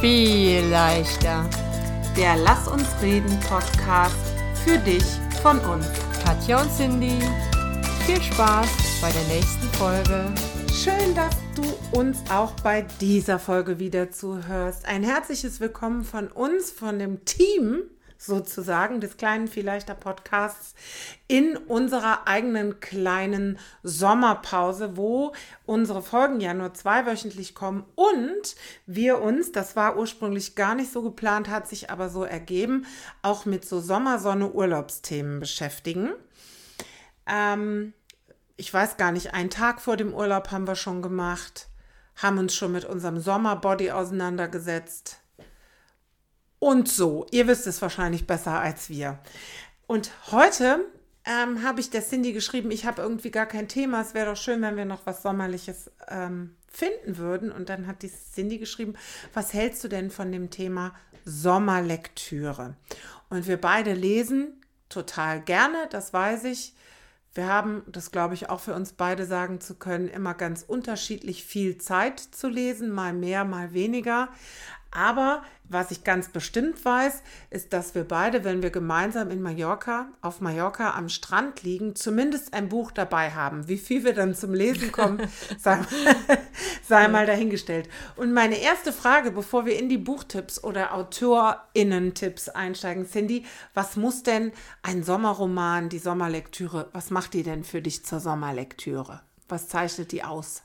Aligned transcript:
viel 0.00 0.64
leichter. 0.66 1.48
Der 2.16 2.36
Lass 2.36 2.68
uns 2.68 2.86
reden 3.02 3.36
Podcast 3.40 4.14
für 4.64 4.78
dich 4.78 5.02
von 5.42 5.58
uns. 5.60 5.86
Katja 6.24 6.62
und 6.62 6.70
Cindy, 6.70 7.18
viel 8.06 8.22
Spaß 8.22 8.68
bei 9.00 9.10
der 9.10 9.24
nächsten 9.24 9.66
Folge. 9.76 10.32
Schön, 10.72 11.14
dass 11.16 11.36
du 11.56 11.98
uns 11.98 12.18
auch 12.30 12.52
bei 12.62 12.82
dieser 13.00 13.40
Folge 13.40 13.80
wieder 13.80 14.12
zuhörst. 14.12 14.86
Ein 14.86 15.02
herzliches 15.02 15.58
Willkommen 15.58 16.04
von 16.04 16.28
uns, 16.28 16.70
von 16.70 17.00
dem 17.00 17.24
Team 17.24 17.82
sozusagen 18.18 19.00
des 19.00 19.16
kleinen 19.16 19.46
Vielleichter 19.46 19.94
Podcasts 19.94 20.74
in 21.28 21.56
unserer 21.56 22.26
eigenen 22.26 22.80
kleinen 22.80 23.58
Sommerpause, 23.84 24.96
wo 24.96 25.32
unsere 25.64 26.02
Folgen 26.02 26.40
ja 26.40 26.52
nur 26.52 26.74
zweiwöchentlich 26.74 27.54
kommen 27.54 27.84
und 27.94 28.56
wir 28.86 29.20
uns, 29.20 29.52
das 29.52 29.76
war 29.76 29.96
ursprünglich 29.96 30.56
gar 30.56 30.74
nicht 30.74 30.92
so 30.92 31.02
geplant, 31.02 31.48
hat 31.48 31.68
sich 31.68 31.90
aber 31.90 32.08
so 32.08 32.24
ergeben, 32.24 32.86
auch 33.22 33.46
mit 33.46 33.64
so 33.64 33.80
Sommersonne-Urlaubsthemen 33.80 35.38
beschäftigen. 35.38 36.10
Ähm, 37.26 37.94
ich 38.56 38.74
weiß 38.74 38.96
gar 38.96 39.12
nicht, 39.12 39.32
einen 39.32 39.50
Tag 39.50 39.80
vor 39.80 39.96
dem 39.96 40.12
Urlaub 40.12 40.50
haben 40.50 40.66
wir 40.66 40.74
schon 40.74 41.02
gemacht, 41.02 41.68
haben 42.16 42.38
uns 42.38 42.52
schon 42.52 42.72
mit 42.72 42.84
unserem 42.84 43.20
Sommerbody 43.20 43.92
auseinandergesetzt 43.92 45.20
und 46.58 46.88
so. 46.88 47.26
Ihr 47.30 47.46
wisst 47.46 47.66
es 47.66 47.82
wahrscheinlich 47.82 48.26
besser 48.26 48.60
als 48.60 48.88
wir. 48.88 49.18
Und 49.86 50.10
heute 50.30 50.84
ähm, 51.24 51.62
habe 51.62 51.80
ich 51.80 51.90
der 51.90 52.02
Cindy 52.02 52.32
geschrieben, 52.32 52.70
ich 52.70 52.86
habe 52.86 53.02
irgendwie 53.02 53.30
gar 53.30 53.46
kein 53.46 53.68
Thema. 53.68 54.00
Es 54.00 54.14
wäre 54.14 54.30
doch 54.30 54.36
schön, 54.36 54.62
wenn 54.62 54.76
wir 54.76 54.84
noch 54.84 55.06
was 55.06 55.22
Sommerliches 55.22 55.90
ähm, 56.08 56.56
finden 56.68 57.18
würden. 57.18 57.52
Und 57.52 57.68
dann 57.68 57.86
hat 57.86 58.02
die 58.02 58.10
Cindy 58.10 58.58
geschrieben, 58.58 58.94
was 59.34 59.52
hältst 59.52 59.82
du 59.84 59.88
denn 59.88 60.10
von 60.10 60.32
dem 60.32 60.50
Thema 60.50 60.94
Sommerlektüre? 61.24 62.76
Und 63.28 63.46
wir 63.46 63.60
beide 63.60 63.92
lesen 63.92 64.64
total 64.88 65.42
gerne, 65.42 65.86
das 65.90 66.12
weiß 66.12 66.44
ich. 66.44 66.74
Wir 67.34 67.46
haben, 67.46 67.82
das 67.86 68.10
glaube 68.10 68.34
ich 68.34 68.48
auch 68.48 68.60
für 68.60 68.74
uns 68.74 68.94
beide 68.94 69.26
sagen 69.26 69.60
zu 69.60 69.74
können, 69.74 70.08
immer 70.08 70.34
ganz 70.34 70.62
unterschiedlich 70.62 71.44
viel 71.44 71.78
Zeit 71.78 72.18
zu 72.18 72.48
lesen, 72.48 72.90
mal 72.90 73.12
mehr, 73.12 73.44
mal 73.44 73.74
weniger. 73.74 74.30
Aber 74.90 75.42
was 75.70 75.90
ich 75.90 76.02
ganz 76.02 76.30
bestimmt 76.30 76.82
weiß, 76.82 77.22
ist, 77.50 77.74
dass 77.74 77.94
wir 77.94 78.04
beide, 78.04 78.42
wenn 78.44 78.62
wir 78.62 78.70
gemeinsam 78.70 79.30
in 79.30 79.42
Mallorca, 79.42 80.08
auf 80.22 80.40
Mallorca 80.40 80.94
am 80.94 81.10
Strand 81.10 81.62
liegen, 81.62 81.94
zumindest 81.94 82.54
ein 82.54 82.70
Buch 82.70 82.90
dabei 82.90 83.32
haben. 83.32 83.68
Wie 83.68 83.76
viel 83.76 84.02
wir 84.02 84.14
dann 84.14 84.34
zum 84.34 84.54
Lesen 84.54 84.92
kommen, 84.92 85.20
sei, 85.58 85.78
sei 86.88 87.08
mal 87.08 87.26
dahingestellt. 87.26 87.90
Und 88.16 88.32
meine 88.32 88.56
erste 88.56 88.92
Frage, 88.94 89.30
bevor 89.30 89.66
wir 89.66 89.78
in 89.78 89.90
die 89.90 89.98
Buchtipps 89.98 90.64
oder 90.64 90.94
AutorInnen-Tipps 90.94 92.48
einsteigen, 92.48 93.06
Cindy, 93.06 93.44
was 93.74 93.96
muss 93.96 94.22
denn 94.22 94.52
ein 94.82 95.04
Sommerroman, 95.04 95.90
die 95.90 95.98
Sommerlektüre, 95.98 96.88
was 96.92 97.10
macht 97.10 97.34
die 97.34 97.42
denn 97.42 97.62
für 97.62 97.82
dich 97.82 98.06
zur 98.06 98.20
Sommerlektüre? 98.20 99.20
Was 99.50 99.68
zeichnet 99.68 100.12
die 100.12 100.24
aus? 100.24 100.62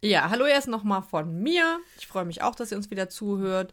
Ja, 0.00 0.30
hallo 0.30 0.44
erst 0.46 0.68
nochmal 0.68 1.02
von 1.02 1.42
mir. 1.42 1.80
Ich 1.98 2.06
freue 2.06 2.24
mich 2.24 2.42
auch, 2.42 2.54
dass 2.54 2.70
ihr 2.70 2.76
uns 2.76 2.90
wieder 2.90 3.08
zuhört. 3.08 3.72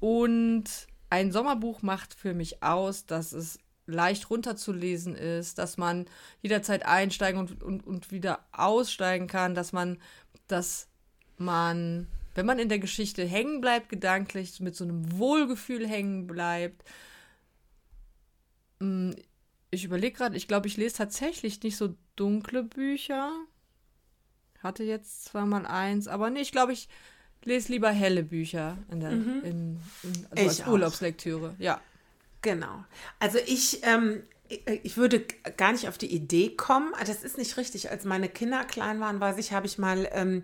Und 0.00 0.64
ein 1.10 1.30
Sommerbuch 1.30 1.82
macht 1.82 2.12
für 2.12 2.34
mich 2.34 2.62
aus, 2.62 3.06
dass 3.06 3.32
es 3.32 3.58
leicht 3.86 4.30
runterzulesen 4.30 5.14
ist, 5.14 5.58
dass 5.58 5.76
man 5.76 6.06
jederzeit 6.42 6.84
einsteigen 6.86 7.40
und, 7.40 7.62
und, 7.62 7.86
und 7.86 8.10
wieder 8.10 8.44
aussteigen 8.50 9.28
kann, 9.28 9.54
dass 9.54 9.72
man, 9.72 9.98
dass 10.48 10.88
man, 11.38 12.08
wenn 12.34 12.46
man 12.46 12.58
in 12.58 12.68
der 12.68 12.80
Geschichte 12.80 13.24
hängen 13.24 13.60
bleibt, 13.60 13.90
gedanklich 13.90 14.58
mit 14.58 14.74
so 14.74 14.82
einem 14.82 15.18
Wohlgefühl 15.18 15.86
hängen 15.86 16.26
bleibt. 16.26 16.82
Hm, 18.80 19.14
ich 19.70 19.84
überlege 19.84 20.16
gerade, 20.16 20.36
ich 20.36 20.48
glaube, 20.48 20.66
ich 20.66 20.76
lese 20.76 20.96
tatsächlich 20.96 21.62
nicht 21.62 21.76
so 21.76 21.94
dunkle 22.16 22.64
Bücher. 22.64 23.32
Hatte 24.62 24.84
jetzt 24.84 25.24
zwar 25.24 25.46
mal 25.46 25.66
eins, 25.66 26.06
aber 26.06 26.30
nee, 26.30 26.40
ich 26.40 26.52
glaube, 26.52 26.72
ich 26.72 26.88
lese 27.44 27.72
lieber 27.72 27.90
helle 27.90 28.22
Bücher 28.22 28.76
in 28.90 29.00
der, 29.00 29.10
mhm. 29.10 29.42
in, 29.44 29.80
in, 30.02 30.26
also 30.30 30.48
als 30.48 30.66
Urlaubslektüre. 30.66 31.54
Ja. 31.58 31.80
Genau. 32.42 32.84
Also 33.18 33.38
ich, 33.46 33.80
ähm, 33.84 34.22
ich 34.82 34.96
würde 34.96 35.24
gar 35.56 35.72
nicht 35.72 35.88
auf 35.88 35.98
die 35.98 36.12
Idee 36.12 36.56
kommen. 36.56 36.92
Das 37.06 37.22
ist 37.22 37.38
nicht 37.38 37.56
richtig. 37.56 37.90
Als 37.90 38.04
meine 38.04 38.28
Kinder 38.28 38.64
klein 38.64 39.00
waren, 39.00 39.20
weiß 39.20 39.38
ich, 39.38 39.52
habe 39.52 39.66
ich 39.66 39.78
mal 39.78 40.08
ähm, 40.12 40.42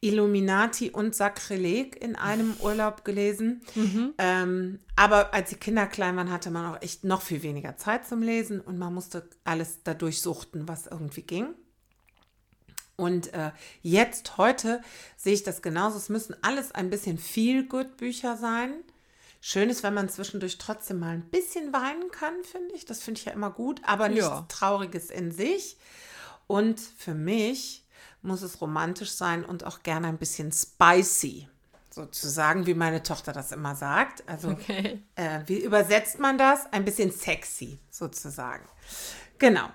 Illuminati 0.00 0.90
und 0.90 1.14
Sakrileg 1.14 2.02
in 2.02 2.16
einem 2.16 2.54
Urlaub 2.60 3.04
gelesen. 3.04 3.62
Mhm. 3.74 4.14
Ähm, 4.18 4.78
aber 4.94 5.32
als 5.34 5.50
die 5.50 5.56
Kinder 5.56 5.86
klein 5.86 6.16
waren, 6.16 6.30
hatte 6.30 6.50
man 6.50 6.74
auch 6.74 6.82
echt 6.82 7.04
noch 7.04 7.22
viel 7.22 7.42
weniger 7.42 7.76
Zeit 7.76 8.06
zum 8.06 8.22
Lesen 8.22 8.60
und 8.60 8.78
man 8.78 8.94
musste 8.94 9.28
alles 9.44 9.80
dadurch 9.84 10.20
suchten, 10.20 10.68
was 10.68 10.86
irgendwie 10.86 11.22
ging. 11.22 11.54
Und 12.96 13.32
äh, 13.32 13.52
jetzt, 13.82 14.36
heute, 14.36 14.82
sehe 15.16 15.34
ich 15.34 15.42
das 15.42 15.62
genauso. 15.62 15.96
Es 15.96 16.08
müssen 16.08 16.36
alles 16.42 16.72
ein 16.72 16.90
bisschen 16.90 17.18
viel 17.18 17.66
good 17.66 17.96
Bücher 17.96 18.36
sein. 18.36 18.74
Schön 19.40 19.70
ist, 19.70 19.82
wenn 19.82 19.94
man 19.94 20.08
zwischendurch 20.08 20.58
trotzdem 20.58 21.00
mal 21.00 21.14
ein 21.14 21.28
bisschen 21.28 21.72
weinen 21.72 22.10
kann, 22.10 22.34
finde 22.44 22.74
ich. 22.74 22.84
Das 22.84 23.02
finde 23.02 23.18
ich 23.18 23.24
ja 23.24 23.32
immer 23.32 23.50
gut, 23.50 23.80
aber 23.84 24.08
nichts 24.08 24.26
ja. 24.26 24.46
Trauriges 24.48 25.10
in 25.10 25.32
sich. 25.32 25.76
Und 26.46 26.78
für 26.78 27.14
mich 27.14 27.84
muss 28.22 28.42
es 28.42 28.60
romantisch 28.60 29.10
sein 29.10 29.44
und 29.44 29.64
auch 29.64 29.82
gerne 29.82 30.06
ein 30.06 30.18
bisschen 30.18 30.52
spicy, 30.52 31.48
sozusagen, 31.90 32.66
wie 32.66 32.74
meine 32.74 33.02
Tochter 33.02 33.32
das 33.32 33.52
immer 33.52 33.74
sagt. 33.74 34.22
Also, 34.28 34.50
okay. 34.50 35.02
äh, 35.16 35.40
wie 35.46 35.58
übersetzt 35.58 36.20
man 36.20 36.38
das? 36.38 36.72
Ein 36.72 36.84
bisschen 36.84 37.10
sexy, 37.10 37.78
sozusagen. 37.90 38.64
Genau. 39.38 39.68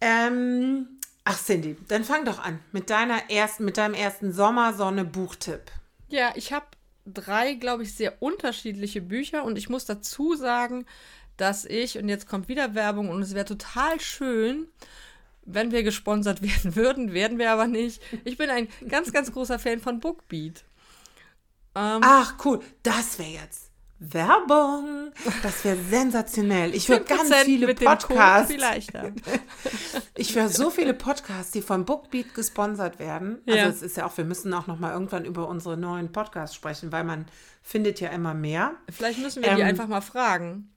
Ähm, 0.00 0.97
Ach, 1.30 1.38
Cindy, 1.38 1.76
dann 1.88 2.04
fang 2.04 2.24
doch 2.24 2.38
an 2.38 2.58
mit 2.72 2.88
deiner 2.88 3.30
ersten, 3.30 3.66
mit 3.66 3.76
deinem 3.76 3.92
ersten 3.92 4.32
Sommersonne-Buchtipp. 4.32 5.60
Ja, 6.08 6.32
ich 6.36 6.54
habe 6.54 6.64
drei, 7.04 7.52
glaube 7.52 7.82
ich, 7.82 7.94
sehr 7.94 8.22
unterschiedliche 8.22 9.02
Bücher 9.02 9.44
und 9.44 9.58
ich 9.58 9.68
muss 9.68 9.84
dazu 9.84 10.36
sagen, 10.36 10.86
dass 11.36 11.66
ich, 11.66 11.98
und 11.98 12.08
jetzt 12.08 12.28
kommt 12.28 12.48
wieder 12.48 12.74
Werbung 12.74 13.10
und 13.10 13.20
es 13.20 13.34
wäre 13.34 13.44
total 13.44 14.00
schön, 14.00 14.68
wenn 15.44 15.70
wir 15.70 15.82
gesponsert 15.82 16.40
werden 16.42 16.76
würden, 16.76 17.12
werden 17.12 17.38
wir 17.38 17.50
aber 17.50 17.66
nicht. 17.66 18.02
Ich 18.24 18.38
bin 18.38 18.48
ein 18.48 18.66
ganz, 18.88 19.12
ganz 19.12 19.30
großer 19.30 19.58
Fan 19.58 19.80
von 19.80 20.00
Bookbeat. 20.00 20.64
Ähm, 21.74 22.00
Ach, 22.02 22.36
cool. 22.46 22.60
Das 22.82 23.18
wäre 23.18 23.42
jetzt 23.42 23.67
Werbung. 24.00 25.12
Das 25.42 25.64
wäre 25.64 25.76
sensationell. 25.76 26.74
Ich 26.74 26.88
höre 26.88 27.00
ganz 27.00 27.34
viele 27.44 27.74
Podcasts. 27.74 28.54
ich 30.14 30.36
höre 30.36 30.48
so 30.48 30.70
viele 30.70 30.94
Podcasts, 30.94 31.50
die 31.50 31.62
von 31.62 31.84
Bookbeat 31.84 32.32
gesponsert 32.34 32.98
werden. 32.98 33.40
Also 33.46 33.58
ja. 33.58 33.66
es 33.66 33.82
ist 33.82 33.96
ja 33.96 34.06
auch, 34.06 34.16
wir 34.16 34.24
müssen 34.24 34.54
auch 34.54 34.68
noch 34.68 34.78
mal 34.78 34.92
irgendwann 34.92 35.24
über 35.24 35.48
unsere 35.48 35.76
neuen 35.76 36.12
Podcasts 36.12 36.54
sprechen, 36.54 36.92
weil 36.92 37.04
man 37.04 37.26
findet 37.62 38.00
ja 38.00 38.10
immer 38.10 38.34
mehr. 38.34 38.72
Vielleicht 38.88 39.18
müssen 39.18 39.42
wir 39.42 39.50
ähm, 39.50 39.56
die 39.56 39.62
einfach 39.64 39.88
mal 39.88 40.00
fragen. 40.00 40.72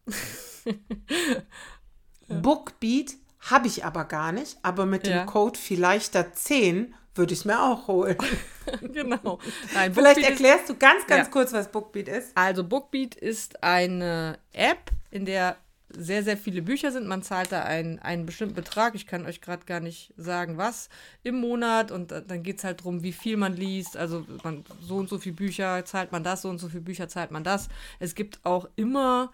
Bookbeat 2.28 3.16
habe 3.40 3.68
ich 3.68 3.86
aber 3.86 4.06
gar 4.06 4.32
nicht, 4.32 4.58
aber 4.64 4.86
mit 4.86 5.08
ja. 5.08 5.20
dem 5.20 5.26
Code 5.28 5.59
vielleicht 5.59 6.16
da 6.16 6.32
10 6.32 6.94
würde 7.16 7.34
ich 7.34 7.40
es 7.40 7.46
mir 7.46 7.62
auch 7.62 7.88
holen. 7.88 8.18
genau. 8.94 9.40
Nein, 9.74 9.94
Vielleicht 9.96 10.24
erklärst 10.24 10.70
du 10.70 10.76
ganz, 10.76 11.06
ganz 11.08 11.28
ja. 11.28 11.32
kurz, 11.32 11.54
was 11.54 11.72
Bookbeat 11.72 12.08
ist. 12.08 12.32
Also 12.36 12.64
Bookbeat 12.64 13.16
ist 13.16 13.64
eine 13.64 14.38
App, 14.54 14.92
in 15.10 15.26
der 15.26 15.58
sehr, 15.98 16.24
sehr 16.24 16.38
viele 16.38 16.62
Bücher 16.62 16.92
sind. 16.92 17.08
Man 17.08 17.22
zahlt 17.22 17.52
da 17.52 17.64
einen, 17.64 18.00
einen 18.00 18.26
bestimmten 18.26 18.56
Betrag. 18.56 18.96
Ich 18.96 19.08
kann 19.08 19.26
euch 19.26 19.42
gerade 19.42 19.66
gar 19.66 19.80
nicht 19.80 20.14
sagen, 20.16 20.58
was 20.58 20.90
im 21.24 21.40
Monat. 21.40 21.92
Und 21.92 22.12
dann 22.12 22.44
geht 22.44 22.60
es 22.60 22.64
halt 22.64 22.80
darum, 22.80 23.04
wie 23.04 23.12
viel 23.12 23.38
man 23.38 23.56
liest. 23.56 23.98
Also 23.98 24.26
man, 24.44 24.64
so 24.82 24.96
und 24.98 25.10
so 25.10 25.18
viele 25.18 25.36
Bücher 25.36 25.84
zahlt 25.86 26.12
man 26.12 26.24
das, 26.24 26.44
so 26.44 26.50
und 26.50 26.60
so 26.60 26.70
viele 26.70 26.82
Bücher 26.82 27.08
zahlt 27.08 27.32
man 27.32 27.44
das. 27.44 27.68
Es 28.00 28.16
gibt 28.16 28.40
auch 28.44 28.70
immer 28.76 29.32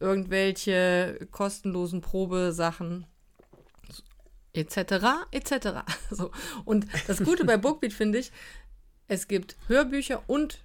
irgendwelche 0.00 1.26
kostenlosen 1.32 2.00
Probesachen 2.00 3.06
etc. 4.52 5.26
etc. 5.30 5.68
So. 6.10 6.30
Und 6.64 6.86
das 7.06 7.22
Gute 7.22 7.44
bei 7.44 7.56
Bookbeat 7.56 7.92
finde 7.92 8.18
ich, 8.18 8.32
es 9.06 9.28
gibt 9.28 9.56
Hörbücher 9.68 10.22
und 10.26 10.58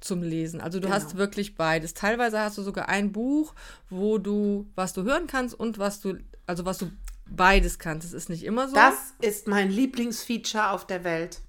zum 0.00 0.22
Lesen. 0.22 0.60
Also 0.60 0.78
du 0.78 0.86
genau. 0.86 0.96
hast 0.96 1.16
wirklich 1.16 1.54
beides. 1.54 1.94
Teilweise 1.94 2.40
hast 2.40 2.58
du 2.58 2.62
sogar 2.62 2.88
ein 2.88 3.12
Buch, 3.12 3.54
wo 3.88 4.18
du 4.18 4.70
was 4.74 4.92
du 4.92 5.02
hören 5.02 5.26
kannst 5.26 5.58
und 5.58 5.78
was 5.78 6.00
du 6.00 6.18
also 6.46 6.64
was 6.64 6.78
du 6.78 6.90
beides 7.26 7.78
kannst. 7.78 8.06
Das 8.06 8.12
ist 8.12 8.28
nicht 8.28 8.44
immer 8.44 8.68
so. 8.68 8.74
Das 8.74 9.14
ist 9.20 9.48
mein 9.48 9.70
Lieblingsfeature 9.70 10.70
auf 10.70 10.86
der 10.86 11.04
Welt. 11.04 11.40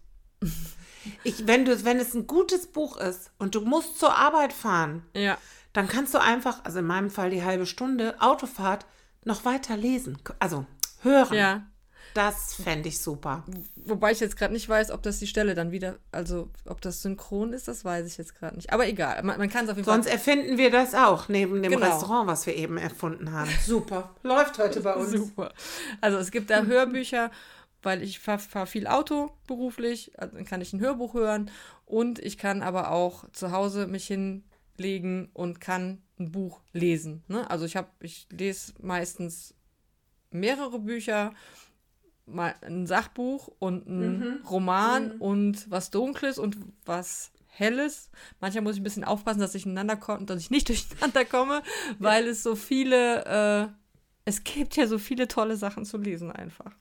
Ich, 1.24 1.48
wenn, 1.48 1.66
du, 1.66 1.84
wenn 1.86 2.00
es 2.00 2.14
ein 2.14 2.28
gutes 2.28 2.68
Buch 2.68 2.98
ist 2.98 3.32
und 3.38 3.56
du 3.56 3.62
musst 3.62 4.00
zur 4.00 4.16
Arbeit 4.16 4.54
fahren, 4.54 5.04
ja. 5.14 5.38
dann 5.74 5.88
kannst 5.88 6.14
du 6.14 6.22
einfach, 6.22 6.64
also 6.64 6.80
in 6.80 6.86
meinem 6.86 7.10
Fall 7.10 7.30
die 7.30 7.44
halbe 7.44 7.66
Stunde 7.66 8.16
Autofahrt, 8.20 8.86
noch 9.24 9.46
weiter 9.46 9.78
lesen. 9.78 10.18
Also 10.40 10.66
hören. 11.02 11.36
Ja. 11.36 11.68
Das 12.16 12.56
fände 12.56 12.88
ich 12.90 13.00
super. 13.00 13.44
Wobei 13.76 14.12
ich 14.14 14.22
jetzt 14.22 14.38
gerade 14.38 14.54
nicht 14.54 14.70
weiß, 14.70 14.90
ob 14.92 15.04
das 15.04 15.20
die 15.20 15.28
Stelle 15.28 15.54
dann 15.54 15.72
wieder, 15.72 16.00
also 16.14 16.50
ob 16.66 16.80
das 16.80 17.02
synchron 17.02 17.52
ist, 17.52 17.68
das 17.68 17.84
weiß 17.84 18.08
ich 18.08 18.18
jetzt 18.18 18.36
gerade 18.36 18.56
nicht. 18.56 18.72
Aber 18.72 18.88
egal, 18.88 19.22
man, 19.24 19.38
man 19.38 19.50
kann 19.50 19.66
es 19.66 19.72
auf 19.72 19.76
jeden 19.78 19.86
Sonst 19.86 20.06
Fall. 20.06 20.14
erfinden 20.16 20.58
wir 20.58 20.72
das 20.72 20.96
auch 20.96 21.28
neben 21.28 21.62
dem 21.62 21.74
Genau. 21.74 21.86
Restaurant, 21.86 22.28
was 22.28 22.46
wir 22.46 22.56
eben 22.56 22.78
erfunden 22.78 23.34
haben. 23.34 23.52
Super. 23.66 24.16
Läuft 24.24 24.58
heute 24.60 24.80
bei 24.80 24.94
uns. 24.96 25.12
Super. 25.12 25.54
Also 26.00 26.18
es 26.18 26.32
gibt 26.32 26.50
da 26.50 26.64
Hörbücher, 26.64 27.32
weil 27.84 28.02
ich 28.02 28.20
fahre 28.20 28.40
fahr 28.40 28.66
viel 28.66 28.88
Auto 28.88 29.32
beruflich, 29.46 30.18
also 30.18 30.38
dann 30.38 30.46
kann 30.46 30.62
ich 30.62 30.72
ein 30.72 30.80
Hörbuch 30.80 31.14
hören 31.16 31.52
und 31.86 32.18
ich 32.20 32.38
kann 32.38 32.64
aber 32.64 32.92
auch 32.92 33.30
zu 33.34 33.52
Hause 33.52 33.88
mich 33.88 34.08
hinlegen 34.08 35.30
und 35.34 35.60
kann 35.60 36.02
ein 36.18 36.32
Buch 36.32 36.62
lesen. 36.72 37.26
Ne? 37.28 37.48
Also 37.52 37.66
ich 37.66 37.76
habe, 37.76 37.90
ich 38.00 38.26
lese 38.32 38.74
meistens 38.82 39.54
mehrere 40.32 40.80
Bücher, 40.80 41.34
mal 42.26 42.56
ein 42.62 42.88
Sachbuch 42.88 43.50
und 43.60 43.88
ein 43.88 44.40
Roman 44.50 45.12
und 45.12 45.70
was 45.70 45.92
Dunkles 45.92 46.40
und 46.40 46.58
was 46.86 47.32
Helles. 47.48 48.10
Manchmal 48.42 48.64
muss 48.64 48.76
ich 48.76 48.82
ein 48.82 48.84
bisschen 48.84 49.04
aufpassen, 49.04 49.40
dass 49.40 49.56
ich 49.56 49.64
komme, 49.64 50.26
dass 50.26 50.42
ich 50.42 50.52
nicht 50.52 50.68
durcheinander 50.70 51.26
komme, 51.26 51.62
weil 52.00 52.28
es 52.28 52.44
so 52.44 52.56
viele, 52.56 53.26
äh, 53.26 53.68
es 54.26 54.44
gibt 54.44 54.76
ja 54.76 54.88
so 54.88 54.98
viele 54.98 55.28
tolle 55.28 55.56
Sachen 55.56 55.86
zu 55.86 55.98
lesen 55.98 56.32
einfach. 56.32 56.72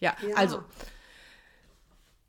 Ja, 0.00 0.16
Ja. 0.26 0.36
also 0.36 0.62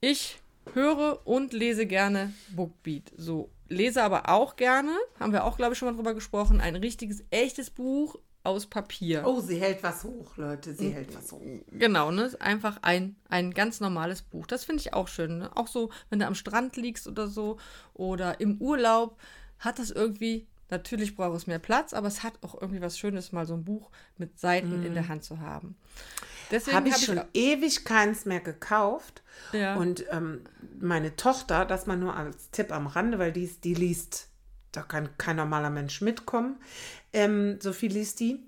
ich 0.01 0.39
höre 0.73 1.25
und 1.25 1.53
lese 1.53 1.85
gerne 1.85 2.33
Bookbeat. 2.49 3.11
So, 3.15 3.49
lese 3.69 4.03
aber 4.03 4.29
auch 4.29 4.55
gerne, 4.55 4.91
haben 5.19 5.31
wir 5.31 5.43
auch, 5.45 5.57
glaube 5.57 5.73
ich, 5.73 5.79
schon 5.79 5.87
mal 5.89 5.95
drüber 5.95 6.13
gesprochen, 6.13 6.61
ein 6.61 6.75
richtiges, 6.75 7.23
echtes 7.29 7.69
Buch 7.69 8.17
aus 8.47 8.65
Papier. 8.65 9.23
Oh, 9.25 9.41
sie 9.41 9.59
hält 9.59 9.83
was 9.83 10.03
hoch, 10.03 10.37
Leute. 10.37 10.73
Sie 10.73 10.89
hält 10.89 11.15
was 11.15 11.31
hoch. 11.31 11.41
Genau, 11.71 12.11
ne? 12.11 12.23
Ist 12.23 12.41
Einfach 12.41 12.77
ein, 12.81 13.15
ein 13.29 13.53
ganz 13.53 13.79
normales 13.79 14.21
Buch. 14.21 14.47
Das 14.47 14.63
finde 14.63 14.81
ich 14.81 14.93
auch 14.93 15.07
schön. 15.07 15.39
Ne? 15.39 15.51
Auch 15.55 15.67
so, 15.67 15.91
wenn 16.09 16.19
du 16.19 16.25
am 16.25 16.35
Strand 16.35 16.77
liegst 16.77 17.07
oder 17.07 17.27
so 17.27 17.57
oder 17.93 18.39
im 18.39 18.59
Urlaub, 18.61 19.19
hat 19.59 19.79
das 19.79 19.91
irgendwie, 19.91 20.47
natürlich 20.69 21.15
braucht 21.15 21.35
es 21.35 21.47
mehr 21.47 21.59
Platz, 21.59 21.93
aber 21.93 22.07
es 22.07 22.23
hat 22.23 22.33
auch 22.41 22.59
irgendwie 22.59 22.81
was 22.81 22.97
Schönes, 22.97 23.31
mal 23.31 23.45
so 23.45 23.53
ein 23.53 23.65
Buch 23.65 23.91
mit 24.17 24.39
Seiten 24.39 24.83
in 24.83 24.93
der 24.93 25.07
Hand 25.09 25.23
zu 25.23 25.39
haben. 25.39 25.75
Deswegen 26.49 26.77
Habe 26.77 26.87
ich 26.87 26.93
hab 26.93 27.01
schon 27.01 27.21
ewig 27.33 27.83
keins 27.83 28.25
mehr 28.25 28.39
gekauft. 28.39 29.21
Ja. 29.51 29.75
Und 29.75 30.05
ähm, 30.09 30.41
meine 30.79 31.15
Tochter, 31.15 31.65
das 31.65 31.85
mal 31.85 31.97
nur 31.97 32.15
als 32.15 32.49
Tipp 32.51 32.71
am 32.71 32.87
Rande, 32.87 33.19
weil 33.19 33.33
die, 33.33 33.47
die 33.63 33.73
liest, 33.73 34.29
da 34.71 34.81
kann 34.81 35.09
kein 35.17 35.35
normaler 35.35 35.69
Mensch 35.69 36.01
mitkommen. 36.01 36.57
Ähm, 37.17 37.57
so 37.59 37.73
viel 37.73 37.91
liest 37.91 38.19
die. 38.19 38.39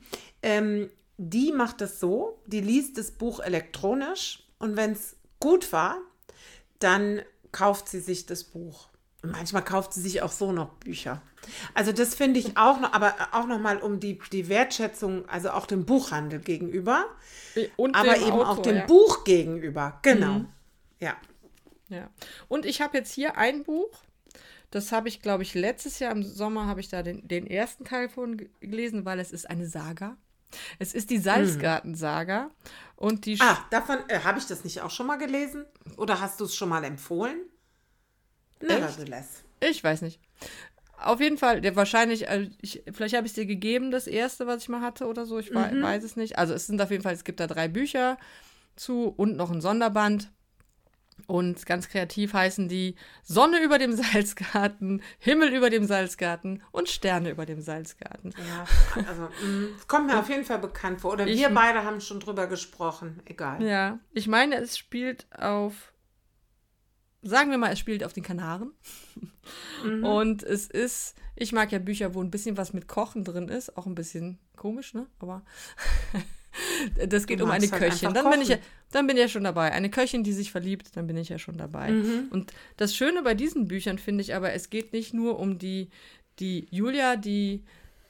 Ähm, 0.44 0.90
die 1.18 1.52
macht 1.52 1.82
es 1.82 2.00
so, 2.00 2.40
die 2.46 2.62
liest 2.62 2.98
das 2.98 3.12
Buch 3.12 3.40
elektronisch 3.40 4.44
und 4.60 4.76
wenn 4.78 4.92
es 4.92 5.16
gut 5.40 5.74
war, 5.74 5.98
dann 6.78 7.22
kauft 7.52 7.90
sie 7.90 8.00
sich 8.00 8.26
das 8.26 8.44
Buch. 8.44 8.90
Und 9.22 9.32
manchmal 9.32 9.64
kauft 9.66 9.94
sie 9.94 10.02
sich 10.02 10.22
auch 10.22 10.32
so 10.32 10.52
noch 10.52 10.70
Bücher. 10.76 11.22
Also 11.74 11.92
das 11.92 12.16
finde 12.16 12.40
ich 12.40 12.58
auch 12.58 12.80
noch, 12.80 12.94
aber 12.94 13.16
auch 13.32 13.48
noch 13.48 13.60
mal 13.60 13.78
um 13.80 14.00
die, 14.00 14.20
die 14.32 14.48
Wertschätzung, 14.50 15.28
also 15.28 15.50
auch 15.50 15.66
dem 15.66 15.86
Buchhandel 15.86 16.40
gegenüber, 16.40 17.06
und 17.76 17.96
aber 17.96 18.18
eben 18.18 18.40
auch 18.40 18.50
Autor, 18.50 18.64
dem 18.64 18.76
ja. 18.78 18.86
Buch 18.86 19.24
gegenüber. 19.24 20.00
Genau. 20.04 20.46
Ja. 21.00 21.18
Ja. 21.90 22.10
Und 22.48 22.66
ich 22.66 22.82
habe 22.82 22.98
jetzt 22.98 23.12
hier 23.12 23.36
ein 23.38 23.64
Buch. 23.64 23.90
Das 24.72 24.92
habe 24.92 25.08
ich, 25.10 25.22
glaube 25.22 25.44
ich, 25.44 25.54
letztes 25.56 26.00
Jahr 26.00 26.12
im 26.12 26.24
Sommer 26.24 26.68
habe 26.68 26.80
ich 26.80 26.90
da 26.90 27.02
den, 27.04 27.28
den 27.28 27.48
ersten 27.48 27.86
Teil 27.86 28.08
von 28.10 28.38
ge- 28.38 28.50
gelesen, 28.60 29.04
weil 29.06 29.20
es 29.20 29.32
ist 29.32 29.50
eine 29.50 29.68
Saga. 29.68 30.16
Es 30.80 30.94
ist 30.94 31.10
die 31.10 31.18
Salzgarten-Saga. 31.20 32.52
Und 32.96 33.26
die 33.26 33.38
Ah, 33.40 33.58
davon 33.72 33.98
äh, 34.10 34.20
habe 34.22 34.40
ich 34.40 34.46
das 34.48 34.64
nicht 34.64 34.82
auch 34.82 34.92
schon 34.92 35.08
mal 35.08 35.18
gelesen? 35.18 35.66
Oder 35.98 36.20
hast 36.22 36.40
du 36.40 36.46
es 36.46 36.56
schon 36.56 36.70
mal 36.70 36.84
empfohlen? 36.84 37.40
Nevertheless. 38.62 39.44
Ich 39.62 39.84
weiß 39.84 40.02
nicht. 40.02 40.20
Auf 41.02 41.22
jeden 41.22 41.38
Fall, 41.38 41.62
der 41.62 41.76
wahrscheinlich, 41.76 42.28
also 42.30 42.50
ich, 42.62 42.84
vielleicht 42.92 43.16
habe 43.16 43.26
ich 43.26 43.32
es 43.32 43.36
dir 43.36 43.46
gegeben, 43.46 43.90
das 43.90 44.06
erste, 44.06 44.48
was 44.48 44.64
ich 44.64 44.70
mal 44.70 44.82
hatte 44.82 45.06
oder 45.08 45.26
so. 45.26 45.40
Ich 45.40 45.54
wei- 45.56 45.72
weiß 45.82 46.04
es 46.04 46.16
nicht. 46.18 46.38
Also 46.38 46.54
es 46.54 46.68
sind 46.68 46.82
auf 46.82 46.92
jeden 46.92 47.04
Fall, 47.04 47.14
es 47.14 47.24
gibt 47.24 47.40
da 47.40 47.48
drei 47.48 47.68
Bücher 47.70 48.18
zu 48.76 49.08
und 49.16 49.38
noch 49.38 49.50
ein 49.50 49.62
Sonderband. 49.62 50.30
Und 51.28 51.66
ganz 51.66 51.90
kreativ 51.90 52.34
heißen 52.34 52.68
die 52.70 52.96
Sonne 53.24 53.64
über 53.64 53.78
dem 53.78 53.92
Salzgarten, 53.96 55.02
Himmel 55.20 55.50
über 55.54 55.70
dem 55.70 55.86
Salzgarten 55.86 56.62
und 56.72 56.90
Sterne 56.90 57.30
über 57.32 57.46
dem 57.46 57.62
Salzgarten. 57.62 58.34
Ja, 58.48 58.66
also 59.08 59.30
es 59.78 59.88
kommt 59.88 60.08
mir 60.08 60.20
auf 60.20 60.30
jeden 60.30 60.44
Fall 60.46 60.60
bekannt 60.60 61.02
vor. 61.02 61.14
Oder 61.14 61.28
Ich- 61.28 61.40
wir 61.40 61.50
beide 61.50 61.84
haben 61.84 62.02
schon 62.02 62.20
drüber 62.20 62.48
gesprochen. 62.48 63.22
Egal. 63.26 63.62
Ja, 63.64 64.00
ich 64.14 64.28
meine, 64.28 64.56
es 64.56 64.78
spielt 64.78 65.28
auf, 65.38 65.94
sagen 67.22 67.52
wir 67.52 67.58
mal, 67.58 67.72
es 67.74 67.80
spielt 67.80 68.04
auf 68.04 68.14
den 68.14 68.24
Kanaren. 68.24 68.72
Und 70.04 70.44
es 70.44 70.68
ist, 70.68 71.16
ich 71.36 71.52
mag 71.54 71.72
ja 71.72 71.80
Bücher, 71.80 72.14
wo 72.14 72.22
ein 72.22 72.30
bisschen 72.32 72.58
was 72.58 72.74
mit 72.74 72.88
Kochen 72.88 73.24
drin 73.24 73.48
ist, 73.48 73.78
auch 73.78 73.86
ein 73.88 73.96
bisschen 73.96 74.38
komisch, 74.56 74.94
ne? 74.94 75.08
Aber 75.20 75.44
das 77.08 77.28
geht 77.28 77.40
Du 77.40 77.46
um 77.46 77.52
eine 77.52 77.70
halt 77.70 77.82
Köchin. 77.82 78.14
Dann 78.14 78.30
bin, 78.30 78.42
ich 78.42 78.50
ja, 78.50 78.58
dann 78.92 79.08
bin 79.08 79.18
ich 79.18 79.22
ja 79.22 79.30
schon 79.30 79.44
dabei. 79.44 79.72
Eine 79.72 79.90
Köchin, 79.90 80.24
die 80.24 80.34
sich 80.34 80.52
verliebt, 80.52 80.96
dann 80.96 81.08
bin 81.08 81.18
ich 81.18 81.30
ja 81.30 81.38
schon 81.38 81.58
dabei. 81.58 81.90
Und 82.32 82.54
das 82.78 82.96
Schöne 82.96 83.24
bei 83.24 83.34
diesen 83.34 83.68
Büchern 83.68 83.98
finde 83.98 84.22
ich 84.22 84.36
aber, 84.36 84.54
es 84.54 84.70
geht 84.70 84.94
nicht 84.94 85.14
nur 85.14 85.40
um 85.40 85.58
die, 85.58 85.90
die 86.40 86.68
Julia, 86.72 87.16
die, 87.16 87.64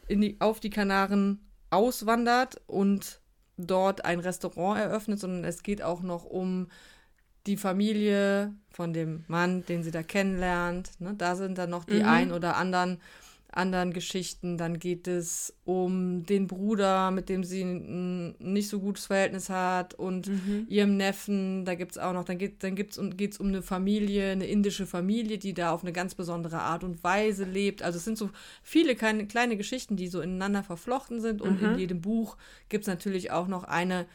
in 0.07 0.21
die 0.21 0.37
auf 0.39 0.59
die 0.59 0.69
Kanaren 0.69 1.39
auswandert 1.69 2.61
und 2.67 3.19
dort 3.57 4.05
ein 4.05 4.19
Restaurant 4.19 4.79
eröffnet, 4.79 5.19
sondern 5.19 5.43
es 5.43 5.63
geht 5.63 5.81
auch 5.81 6.01
noch 6.01 6.23
um 6.25 6.67
die 7.45 7.57
Familie 7.57 8.53
von 8.71 8.93
dem 8.93 9.23
Mann, 9.27 9.65
den 9.65 9.83
sie 9.83 9.91
da 9.91 10.03
kennenlernt. 10.03 10.91
Ne? 10.99 11.13
Da 11.17 11.35
sind 11.35 11.57
dann 11.57 11.69
noch 11.69 11.83
die 11.85 12.03
ein 12.03 12.31
oder 12.31 12.57
anderen 12.57 12.99
anderen 13.51 13.93
Geschichten. 13.93 14.57
Dann 14.57 14.79
geht 14.79 15.07
es 15.07 15.55
um 15.65 16.25
den 16.25 16.47
Bruder, 16.47 17.11
mit 17.11 17.29
dem 17.29 17.43
sie 17.43 17.63
ein 17.63 18.35
nicht 18.39 18.69
so 18.69 18.79
gutes 18.79 19.07
Verhältnis 19.07 19.49
hat 19.49 19.93
und 19.93 20.29
ihrem 20.67 20.97
Neffen. 20.97 21.65
Da 21.65 21.75
gibt 21.75 21.93
es 21.93 21.97
auch 21.97 22.13
noch, 22.13 22.23
dann 22.23 22.37
geht 22.37 22.63
dann 22.63 22.75
gibt's, 22.75 22.97
um, 22.97 23.17
geht's 23.17 23.39
um 23.39 23.47
eine 23.47 23.61
Familie, 23.61 24.31
eine 24.31 24.45
indische 24.45 24.85
Familie, 24.85 25.37
die 25.37 25.53
da 25.53 25.71
auf 25.71 25.83
eine 25.83 25.93
ganz 25.93 26.15
besondere 26.15 26.59
Art 26.59 26.83
und 26.83 27.03
Weise 27.03 27.43
lebt. 27.43 27.81
Also 27.81 27.97
es 27.97 28.05
sind 28.05 28.17
so 28.17 28.29
viele 28.61 28.95
kleine, 28.95 29.25
kleine 29.27 29.57
Geschichten, 29.57 29.95
die 29.95 30.07
so 30.07 30.21
ineinander 30.21 30.63
verflochten 30.63 31.21
sind. 31.21 31.41
Und 31.41 31.61
in 31.61 31.77
jedem 31.77 32.01
Buch 32.01 32.37
gibt 32.69 32.83
es 32.83 32.87
natürlich 32.87 33.31
auch 33.31 33.47
noch 33.47 33.63
eine 33.63 34.05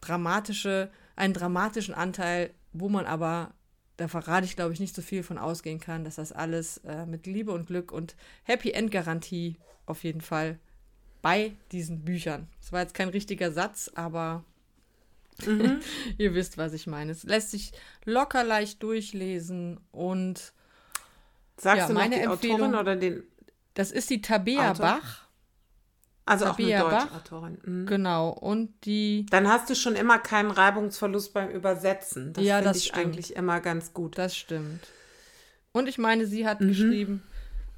dramatische, 0.00 0.90
einen 1.16 1.34
dramatischen 1.34 1.94
Anteil, 1.94 2.50
wo 2.72 2.88
man 2.88 3.06
aber 3.06 3.52
da 3.96 4.08
verrate 4.08 4.44
ich, 4.46 4.56
glaube 4.56 4.72
ich, 4.72 4.80
nicht 4.80 4.94
so 4.94 5.02
viel 5.02 5.22
von 5.22 5.38
ausgehen 5.38 5.80
kann, 5.80 6.04
dass 6.04 6.16
das 6.16 6.32
alles 6.32 6.78
äh, 6.84 7.06
mit 7.06 7.26
Liebe 7.26 7.52
und 7.52 7.66
Glück 7.66 7.92
und 7.92 8.14
Happy 8.44 8.72
End 8.72 8.90
Garantie 8.90 9.56
auf 9.86 10.04
jeden 10.04 10.20
Fall 10.20 10.58
bei 11.22 11.52
diesen 11.72 12.04
Büchern. 12.04 12.46
Das 12.60 12.72
war 12.72 12.80
jetzt 12.82 12.94
kein 12.94 13.08
richtiger 13.08 13.50
Satz, 13.52 13.90
aber 13.94 14.44
ihr 16.18 16.34
wisst, 16.34 16.56
was 16.58 16.72
ich 16.72 16.86
meine. 16.86 17.12
Es 17.12 17.22
lässt 17.24 17.50
sich 17.50 17.72
locker 18.04 18.44
leicht 18.44 18.82
durchlesen 18.82 19.78
und 19.92 20.52
Sagst 21.58 21.78
Ja, 21.78 21.86
du 21.88 21.94
meine 21.94 22.16
die 22.16 22.20
Empfehlung- 22.22 22.60
Autorin 22.74 22.74
oder 22.80 22.96
den. 22.96 23.22
das 23.74 23.90
ist 23.90 24.10
die 24.10 24.20
Tabea 24.20 24.72
Autor? 24.72 24.86
Bach, 24.86 25.25
Also 26.26 26.46
auch 26.46 26.58
eine 26.58 26.76
deutsche 26.78 26.90
Bach. 27.06 27.14
Autorin. 27.16 27.58
Mhm. 27.64 27.86
genau, 27.86 28.30
und 28.30 28.70
die, 28.84 29.26
Dann 29.30 29.46
hast 29.48 29.70
du 29.70 29.74
schon 29.76 29.94
immer 29.94 30.18
keinen 30.18 30.50
Reibungsverlust 30.50 31.32
beim 31.32 31.48
Übersetzen. 31.50 32.32
Das 32.32 32.44
Ja, 32.44 32.56
finde 32.56 32.68
das 32.70 32.76
ich 32.78 32.86
stimmt. 32.88 32.98
eigentlich 33.06 33.36
immer 33.36 33.60
ganz 33.60 33.92
gut. 33.94 34.18
das 34.18 34.36
stimmt. 34.36 34.80
Und 35.72 35.88
ich 35.88 35.98
meine, 35.98 36.26
sie 36.26 36.42
Mhm. 36.42 36.46
hat 36.48 36.58
geschrieben, 36.58 37.22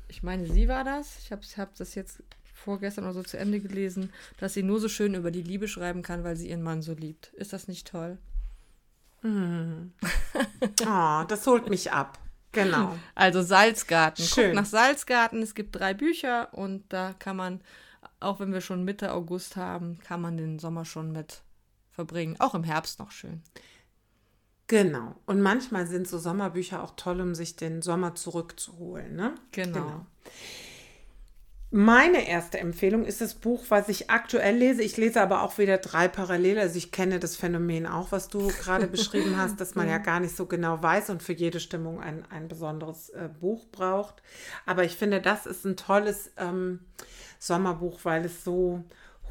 ich 0.08 0.22
meine, 0.22 0.46
sie 0.46 0.66
war 0.68 0.82
das, 0.82 1.18
ich 1.22 1.30
habe 1.30 1.42
hab 1.58 1.74
das 1.76 1.94
jetzt 1.94 2.22
vorgestern 2.54 3.04
oder 3.04 3.12
so 3.14 3.22
zu 3.22 3.36
Ende 3.38 3.60
gelesen, 3.60 4.12
dass 4.38 4.54
sie 4.54 4.62
nur 4.62 4.80
so 4.80 4.88
schön 4.88 5.14
über 5.14 5.30
die 5.30 5.42
Liebe 5.42 5.68
schreiben 5.68 6.02
kann, 6.02 6.24
weil 6.24 6.34
sie 6.36 6.48
ihren 6.48 6.62
Mann 6.62 6.80
so 6.82 6.94
liebt. 6.94 7.28
Ist 7.34 7.52
das 7.52 7.68
nicht 7.68 7.86
toll? 7.86 8.16
Oh, 10.86 11.24
das 11.28 11.46
holt 11.46 11.68
mich 11.68 11.92
ab. 11.92 12.18
Genau. 12.52 12.96
Also 13.14 13.42
Salzgarten. 13.42 14.24
Schön. 14.24 14.44
Guckt 14.46 14.54
nach 14.54 14.64
Salzgarten. 14.64 15.42
Es 15.42 15.54
gibt 15.54 15.74
drei 15.78 15.92
Bücher 15.94 16.48
und 16.54 16.84
da 16.92 17.14
kann 17.18 17.36
man, 17.36 17.60
auch 18.20 18.40
wenn 18.40 18.52
wir 18.52 18.60
schon 18.60 18.84
Mitte 18.84 19.12
August 19.12 19.56
haben, 19.56 19.98
kann 19.98 20.20
man 20.20 20.36
den 20.36 20.58
Sommer 20.58 20.84
schon 20.84 21.12
mit 21.12 21.42
verbringen. 21.90 22.36
Auch 22.38 22.54
im 22.54 22.64
Herbst 22.64 22.98
noch 22.98 23.10
schön. 23.10 23.42
Genau. 24.68 25.14
Und 25.24 25.40
manchmal 25.40 25.86
sind 25.86 26.06
so 26.06 26.18
Sommerbücher 26.18 26.82
auch 26.82 26.92
toll, 26.96 27.20
um 27.20 27.34
sich 27.34 27.56
den 27.56 27.80
Sommer 27.82 28.14
zurückzuholen. 28.14 29.16
Ne? 29.16 29.34
Genau. 29.52 30.04
Meine 31.70 32.26
erste 32.26 32.58
Empfehlung 32.58 33.04
ist 33.04 33.20
das 33.20 33.34
Buch, 33.34 33.66
was 33.68 33.90
ich 33.90 34.08
aktuell 34.08 34.56
lese. 34.56 34.82
Ich 34.82 34.96
lese 34.96 35.20
aber 35.20 35.42
auch 35.42 35.58
wieder 35.58 35.76
drei 35.76 36.08
parallel. 36.08 36.58
Also 36.58 36.78
ich 36.78 36.92
kenne 36.92 37.18
das 37.18 37.36
Phänomen 37.36 37.86
auch, 37.86 38.10
was 38.10 38.28
du 38.28 38.48
gerade 38.48 38.86
beschrieben 38.88 39.36
hast, 39.36 39.60
dass 39.60 39.74
man 39.74 39.86
ja 39.86 39.98
gar 39.98 40.18
nicht 40.18 40.34
so 40.34 40.46
genau 40.46 40.82
weiß 40.82 41.10
und 41.10 41.22
für 41.22 41.34
jede 41.34 41.60
Stimmung 41.60 42.00
ein, 42.00 42.24
ein 42.30 42.48
besonderes 42.48 43.10
äh, 43.10 43.28
Buch 43.40 43.66
braucht. 43.70 44.22
Aber 44.64 44.84
ich 44.84 44.96
finde, 44.96 45.20
das 45.20 45.44
ist 45.44 45.66
ein 45.66 45.76
tolles 45.76 46.32
ähm, 46.38 46.80
Sommerbuch, 47.38 48.00
weil 48.02 48.24
es 48.24 48.44
so 48.44 48.82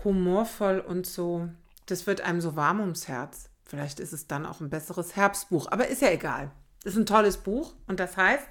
humorvoll 0.03 0.79
und 0.79 1.07
so, 1.07 1.49
das 1.87 2.05
wird 2.05 2.21
einem 2.21 2.39
so 2.39 2.55
warm 2.55 2.81
ums 2.81 3.07
Herz. 3.07 3.49
Vielleicht 3.65 3.99
ist 3.99 4.13
es 4.13 4.27
dann 4.27 4.45
auch 4.45 4.61
ein 4.61 4.69
besseres 4.69 5.15
Herbstbuch, 5.15 5.71
aber 5.71 5.87
ist 5.87 6.03
ja 6.03 6.11
egal. 6.11 6.51
Das 6.83 6.93
ist 6.93 6.99
ein 6.99 7.05
tolles 7.05 7.37
Buch 7.37 7.73
und 7.87 7.99
das 7.99 8.15
heißt, 8.15 8.47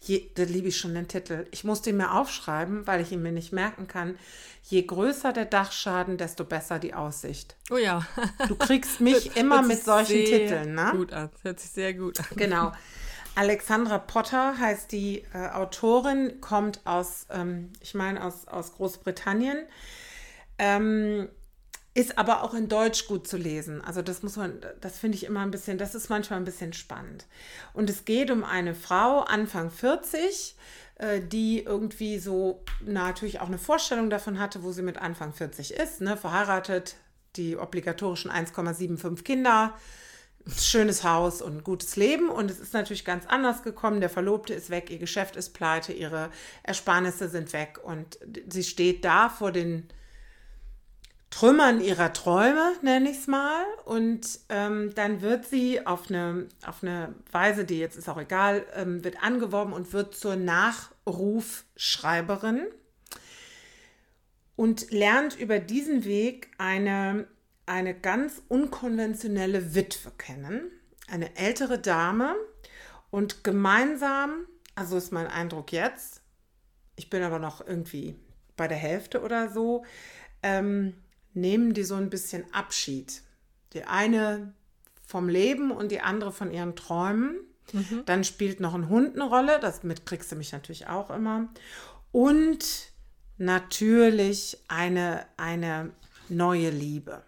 je, 0.00 0.30
da 0.34 0.44
liebe 0.44 0.68
ich 0.68 0.76
schon 0.76 0.94
den 0.94 1.08
Titel. 1.08 1.46
Ich 1.50 1.64
musste 1.64 1.90
ihn 1.90 1.96
mir 1.96 2.12
aufschreiben, 2.12 2.86
weil 2.86 3.00
ich 3.00 3.10
ihn 3.10 3.22
mir 3.22 3.32
nicht 3.32 3.52
merken 3.52 3.88
kann. 3.88 4.16
Je 4.62 4.82
größer 4.82 5.32
der 5.32 5.46
Dachschaden, 5.46 6.16
desto 6.16 6.44
besser 6.44 6.78
die 6.78 6.94
Aussicht. 6.94 7.56
Oh 7.70 7.78
ja. 7.78 8.06
Du 8.48 8.54
kriegst 8.54 9.00
mich 9.00 9.34
immer 9.36 9.62
mit 9.62 9.82
solchen 9.82 10.24
Titeln, 10.24 10.74
ne? 10.74 10.92
Gut 10.92 11.12
an. 11.12 11.30
Hört 11.42 11.58
sich 11.58 11.70
sehr 11.70 11.94
gut 11.94 12.20
an. 12.20 12.26
Genau. 12.36 12.72
Alexandra 13.34 13.98
Potter 13.98 14.58
heißt 14.58 14.92
die 14.92 15.24
äh, 15.32 15.48
Autorin, 15.48 16.40
kommt 16.40 16.80
aus, 16.84 17.26
ähm, 17.30 17.72
ich 17.80 17.94
meine, 17.94 18.22
aus, 18.22 18.46
aus 18.46 18.74
Großbritannien. 18.74 19.58
Ähm, 20.58 21.28
ist 21.92 22.18
aber 22.18 22.42
auch 22.42 22.54
in 22.54 22.68
Deutsch 22.68 23.08
gut 23.08 23.26
zu 23.26 23.36
lesen. 23.36 23.82
Also 23.82 24.00
das 24.02 24.22
muss 24.22 24.36
man, 24.36 24.60
das 24.80 24.98
finde 24.98 25.16
ich 25.16 25.24
immer 25.24 25.40
ein 25.40 25.50
bisschen, 25.50 25.76
das 25.76 25.94
ist 25.94 26.08
manchmal 26.08 26.38
ein 26.38 26.44
bisschen 26.44 26.72
spannend. 26.72 27.26
Und 27.72 27.90
es 27.90 28.04
geht 28.04 28.30
um 28.30 28.44
eine 28.44 28.74
Frau, 28.74 29.20
Anfang 29.20 29.70
40, 29.70 30.54
äh, 30.96 31.20
die 31.20 31.64
irgendwie 31.64 32.18
so 32.18 32.62
na, 32.80 33.08
natürlich 33.08 33.40
auch 33.40 33.48
eine 33.48 33.58
Vorstellung 33.58 34.08
davon 34.08 34.38
hatte, 34.38 34.62
wo 34.62 34.70
sie 34.70 34.82
mit 34.82 34.98
Anfang 34.98 35.32
40 35.32 35.74
ist, 35.74 36.00
ne? 36.00 36.16
verheiratet, 36.16 36.94
die 37.36 37.56
obligatorischen 37.56 38.30
1,75 38.30 39.24
Kinder, 39.24 39.74
schönes 40.56 41.02
Haus 41.02 41.42
und 41.42 41.64
gutes 41.64 41.96
Leben. 41.96 42.28
Und 42.28 42.52
es 42.52 42.60
ist 42.60 42.72
natürlich 42.72 43.04
ganz 43.04 43.26
anders 43.26 43.64
gekommen. 43.64 44.00
Der 44.00 44.10
Verlobte 44.10 44.54
ist 44.54 44.70
weg, 44.70 44.90
ihr 44.90 44.98
Geschäft 44.98 45.34
ist 45.34 45.54
pleite, 45.54 45.92
ihre 45.92 46.30
Ersparnisse 46.62 47.28
sind 47.28 47.52
weg 47.52 47.80
und 47.82 48.18
sie 48.48 48.64
steht 48.64 49.04
da 49.04 49.28
vor 49.28 49.50
den 49.50 49.88
Trümmern 51.30 51.80
ihrer 51.80 52.12
Träume, 52.12 52.74
nenne 52.82 53.10
ich 53.10 53.18
es 53.18 53.28
mal. 53.28 53.64
Und 53.84 54.40
ähm, 54.48 54.92
dann 54.94 55.20
wird 55.22 55.46
sie 55.46 55.86
auf 55.86 56.10
eine, 56.10 56.48
auf 56.66 56.82
eine 56.82 57.14
Weise, 57.30 57.64
die 57.64 57.78
jetzt 57.78 57.96
ist 57.96 58.08
auch 58.08 58.20
egal, 58.20 58.66
ähm, 58.74 59.04
wird 59.04 59.22
angeworben 59.22 59.72
und 59.72 59.92
wird 59.92 60.12
zur 60.14 60.34
Nachrufschreiberin 60.36 62.66
und 64.56 64.90
lernt 64.90 65.38
über 65.38 65.60
diesen 65.60 66.04
Weg 66.04 66.50
eine, 66.58 67.28
eine 67.64 67.94
ganz 67.94 68.42
unkonventionelle 68.48 69.74
Witwe 69.74 70.10
kennen, 70.18 70.70
eine 71.08 71.36
ältere 71.36 71.78
Dame. 71.78 72.34
Und 73.10 73.44
gemeinsam, 73.44 74.46
also 74.74 74.96
ist 74.96 75.12
mein 75.12 75.28
Eindruck 75.28 75.72
jetzt, 75.72 76.22
ich 76.96 77.08
bin 77.08 77.22
aber 77.22 77.38
noch 77.38 77.64
irgendwie 77.66 78.16
bei 78.56 78.68
der 78.68 78.76
Hälfte 78.76 79.22
oder 79.22 79.48
so, 79.48 79.84
ähm, 80.42 80.94
nehmen 81.34 81.74
die 81.74 81.84
so 81.84 81.94
ein 81.94 82.10
bisschen 82.10 82.44
Abschied. 82.52 83.22
Die 83.72 83.84
eine 83.84 84.52
vom 85.04 85.28
Leben 85.28 85.70
und 85.70 85.90
die 85.90 86.00
andere 86.00 86.32
von 86.32 86.52
ihren 86.52 86.76
Träumen. 86.76 87.36
Dann 88.06 88.24
spielt 88.24 88.60
noch 88.60 88.74
ein 88.74 88.88
Hund 88.88 89.14
eine 89.14 89.28
Rolle, 89.28 89.60
das 89.60 89.84
mitkriegst 89.84 90.32
du 90.32 90.36
mich 90.36 90.52
natürlich 90.52 90.88
auch 90.88 91.10
immer. 91.10 91.48
Und 92.10 92.90
natürlich 93.38 94.58
eine, 94.68 95.24
eine 95.36 95.92
neue 96.28 96.70
Liebe. 96.70 97.22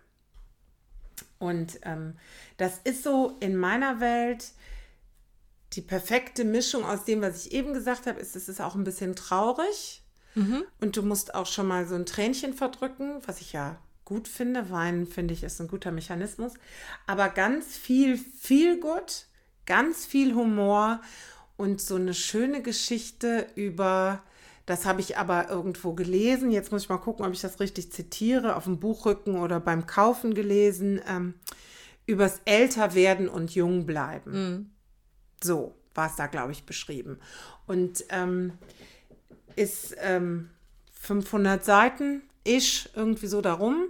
Und 1.39 1.79
ähm, 1.83 2.17
das 2.57 2.81
ist 2.85 3.03
so 3.03 3.37
in 3.41 3.57
meiner 3.57 4.01
Welt 4.01 4.53
die 5.73 5.81
perfekte 5.81 6.45
Mischung 6.45 6.85
aus 6.85 7.05
dem, 7.05 7.23
was 7.23 7.47
ich 7.47 7.53
eben 7.53 7.73
gesagt 7.73 8.07
habe, 8.07 8.21
ist, 8.21 8.37
es 8.37 8.49
ist 8.49 8.61
auch 8.61 8.75
ein 8.75 8.85
bisschen 8.85 9.17
traurig. 9.17 10.03
Und 10.81 10.97
du 10.97 11.03
musst 11.03 11.35
auch 11.35 11.47
schon 11.47 11.67
mal 11.67 11.87
so 11.87 11.95
ein 11.95 12.07
Tränchen 12.07 12.55
verdrücken, 12.55 13.21
was 13.27 13.41
ich 13.41 13.53
ja 13.53 13.79
gut 14.05 14.29
finde. 14.29 14.71
Weinen, 14.71 15.07
finde 15.07 15.35
ich, 15.35 15.43
ist 15.43 15.61
ein 15.61 15.69
guter 15.69 15.93
Mechanismus. 15.93 16.55
Aber 17.07 17.29
ganz 17.29 17.77
viel, 17.77 18.17
viel 18.17 18.81
gut, 18.81 19.27
ganz 19.67 20.05
viel 20.05 20.35
Humor 20.35 21.01
und 21.57 21.81
so 21.81 21.97
eine 21.97 22.15
schöne 22.15 22.63
Geschichte 22.63 23.47
über, 23.55 24.23
das 24.67 24.85
habe 24.85 25.01
ich 25.01 25.17
aber 25.19 25.49
irgendwo 25.49 25.93
gelesen. 25.93 26.51
Jetzt 26.51 26.73
muss 26.73 26.83
ich 26.83 26.89
mal 26.89 26.99
gucken, 26.99 27.25
ob 27.25 27.33
ich 27.33 27.41
das 27.41 27.61
richtig 27.61 27.93
zitiere, 27.93 28.57
auf 28.57 28.65
dem 28.65 28.81
Buchrücken 28.81 29.37
oder 29.39 29.61
beim 29.61 29.87
Kaufen 29.87 30.35
gelesen, 30.35 31.01
ähm, 31.09 31.35
übers 32.07 32.41
Älterwerden 32.45 33.29
und 33.29 33.55
Jungbleiben. 33.55 34.75
So 35.43 35.75
war 35.95 36.09
es 36.09 36.17
da, 36.17 36.27
glaube 36.27 36.53
ich, 36.53 36.65
beschrieben. 36.65 37.19
Und 37.67 38.05
ähm, 38.09 38.53
ist 39.57 39.95
ähm, 40.01 40.51
500 40.93 41.65
Seiten, 41.65 42.23
ich 42.45 42.91
irgendwie 42.95 43.27
so 43.27 43.41
darum. 43.41 43.89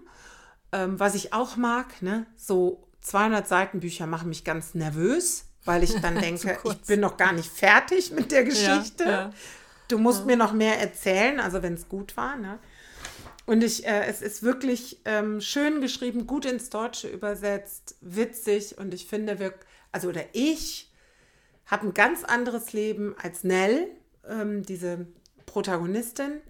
Ähm, 0.73 0.99
was 0.99 1.15
ich 1.15 1.33
auch 1.33 1.57
mag, 1.57 2.01
ne, 2.01 2.27
so 2.37 2.87
200 3.03 3.47
Seiten 3.47 3.81
Bücher 3.81 4.07
machen 4.07 4.29
mich 4.29 4.45
ganz 4.45 4.75
nervös, 4.75 5.45
weil 5.65 5.83
ich 5.83 5.95
dann 6.01 6.15
denke, 6.21 6.59
ich 6.65 6.81
bin 6.83 7.01
noch 7.01 7.17
gar 7.17 7.33
nicht 7.33 7.51
fertig 7.51 8.11
mit 8.13 8.33
der 8.33 8.45
Geschichte. 8.45 9.05
ja. 9.05 9.31
Du 9.89 9.99
musst 9.99 10.25
mir 10.25 10.37
noch 10.37 10.55
mehr 10.55 10.81
erzählen, 10.81 11.39
also 11.39 11.63
wenn 11.63 11.75
es 11.75 11.89
gut 11.89 12.17
war. 12.17 12.37
Ne? 12.37 12.59
Und 13.45 13.63
ich, 13.63 13.87
äh, 13.87 14.07
es 14.07 14.23
ist 14.23 14.43
wirklich 14.43 15.01
ähm, 15.05 15.41
schön 15.41 15.81
geschrieben, 15.81 16.27
gut 16.27 16.47
ins 16.47 16.71
Deutsche 16.71 17.09
übersetzt, 17.09 17.97
witzig 18.01 18.79
und 18.79 18.95
ich 18.95 19.07
finde, 19.07 19.39
wir, 19.39 19.53
also 19.91 20.09
oder 20.09 20.25
ich 20.33 20.91
habe 21.67 21.89
ein 21.89 21.95
ganz 21.95 22.25
anderes 22.25 22.73
Leben 22.73 23.15
als 23.21 23.45
Nell, 23.45 23.89
ähm, 24.29 24.63
diese 24.63 25.07
Protagonistin. 25.47 26.41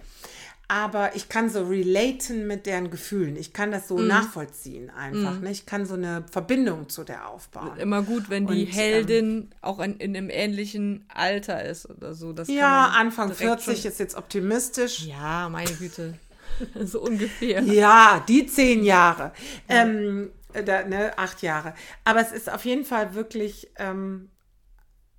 Aber 0.74 1.14
ich 1.14 1.28
kann 1.28 1.50
so 1.50 1.66
relaten 1.66 2.46
mit 2.46 2.64
deren 2.64 2.90
Gefühlen. 2.90 3.36
Ich 3.36 3.52
kann 3.52 3.70
das 3.70 3.88
so 3.88 3.98
nachvollziehen 3.98 4.88
einfach. 4.88 5.38
Ne? 5.38 5.50
Ich 5.50 5.66
kann 5.66 5.84
so 5.84 5.92
eine 5.92 6.24
Verbindung 6.30 6.88
zu 6.88 7.04
der 7.04 7.28
aufbauen. 7.28 7.76
Immer 7.78 8.00
gut, 8.00 8.30
wenn 8.30 8.46
die 8.46 8.62
Und, 8.62 8.68
ähm, 8.68 8.72
Heldin 8.72 9.50
auch 9.60 9.80
in, 9.80 9.98
in 9.98 10.16
einem 10.16 10.30
ähnlichen 10.30 11.04
Alter 11.12 11.62
ist 11.62 11.90
oder 11.90 12.14
so. 12.14 12.32
Das 12.32 12.48
Ja, 12.48 12.86
Anfang 12.86 13.26
direkt 13.36 13.60
40 13.60 13.82
schon- 13.82 13.90
ist 13.90 13.98
jetzt 13.98 14.16
optimistisch. 14.16 15.00
Ja, 15.04 15.50
meine 15.50 15.70
Güte. 15.72 16.14
so 16.86 17.02
ungefähr. 17.02 17.60
Ja, 17.64 18.24
die 18.26 18.46
zehn 18.46 18.82
Jahre. 18.82 19.32
Ähm, 19.68 20.30
da, 20.64 20.84
ne, 20.84 21.12
acht 21.18 21.42
Jahre. 21.42 21.74
Aber 22.04 22.20
es 22.22 22.32
ist 22.32 22.50
auf 22.50 22.64
jeden 22.64 22.86
Fall 22.86 23.14
wirklich 23.14 23.68
ähm, 23.76 24.30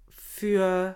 für, 0.09 0.95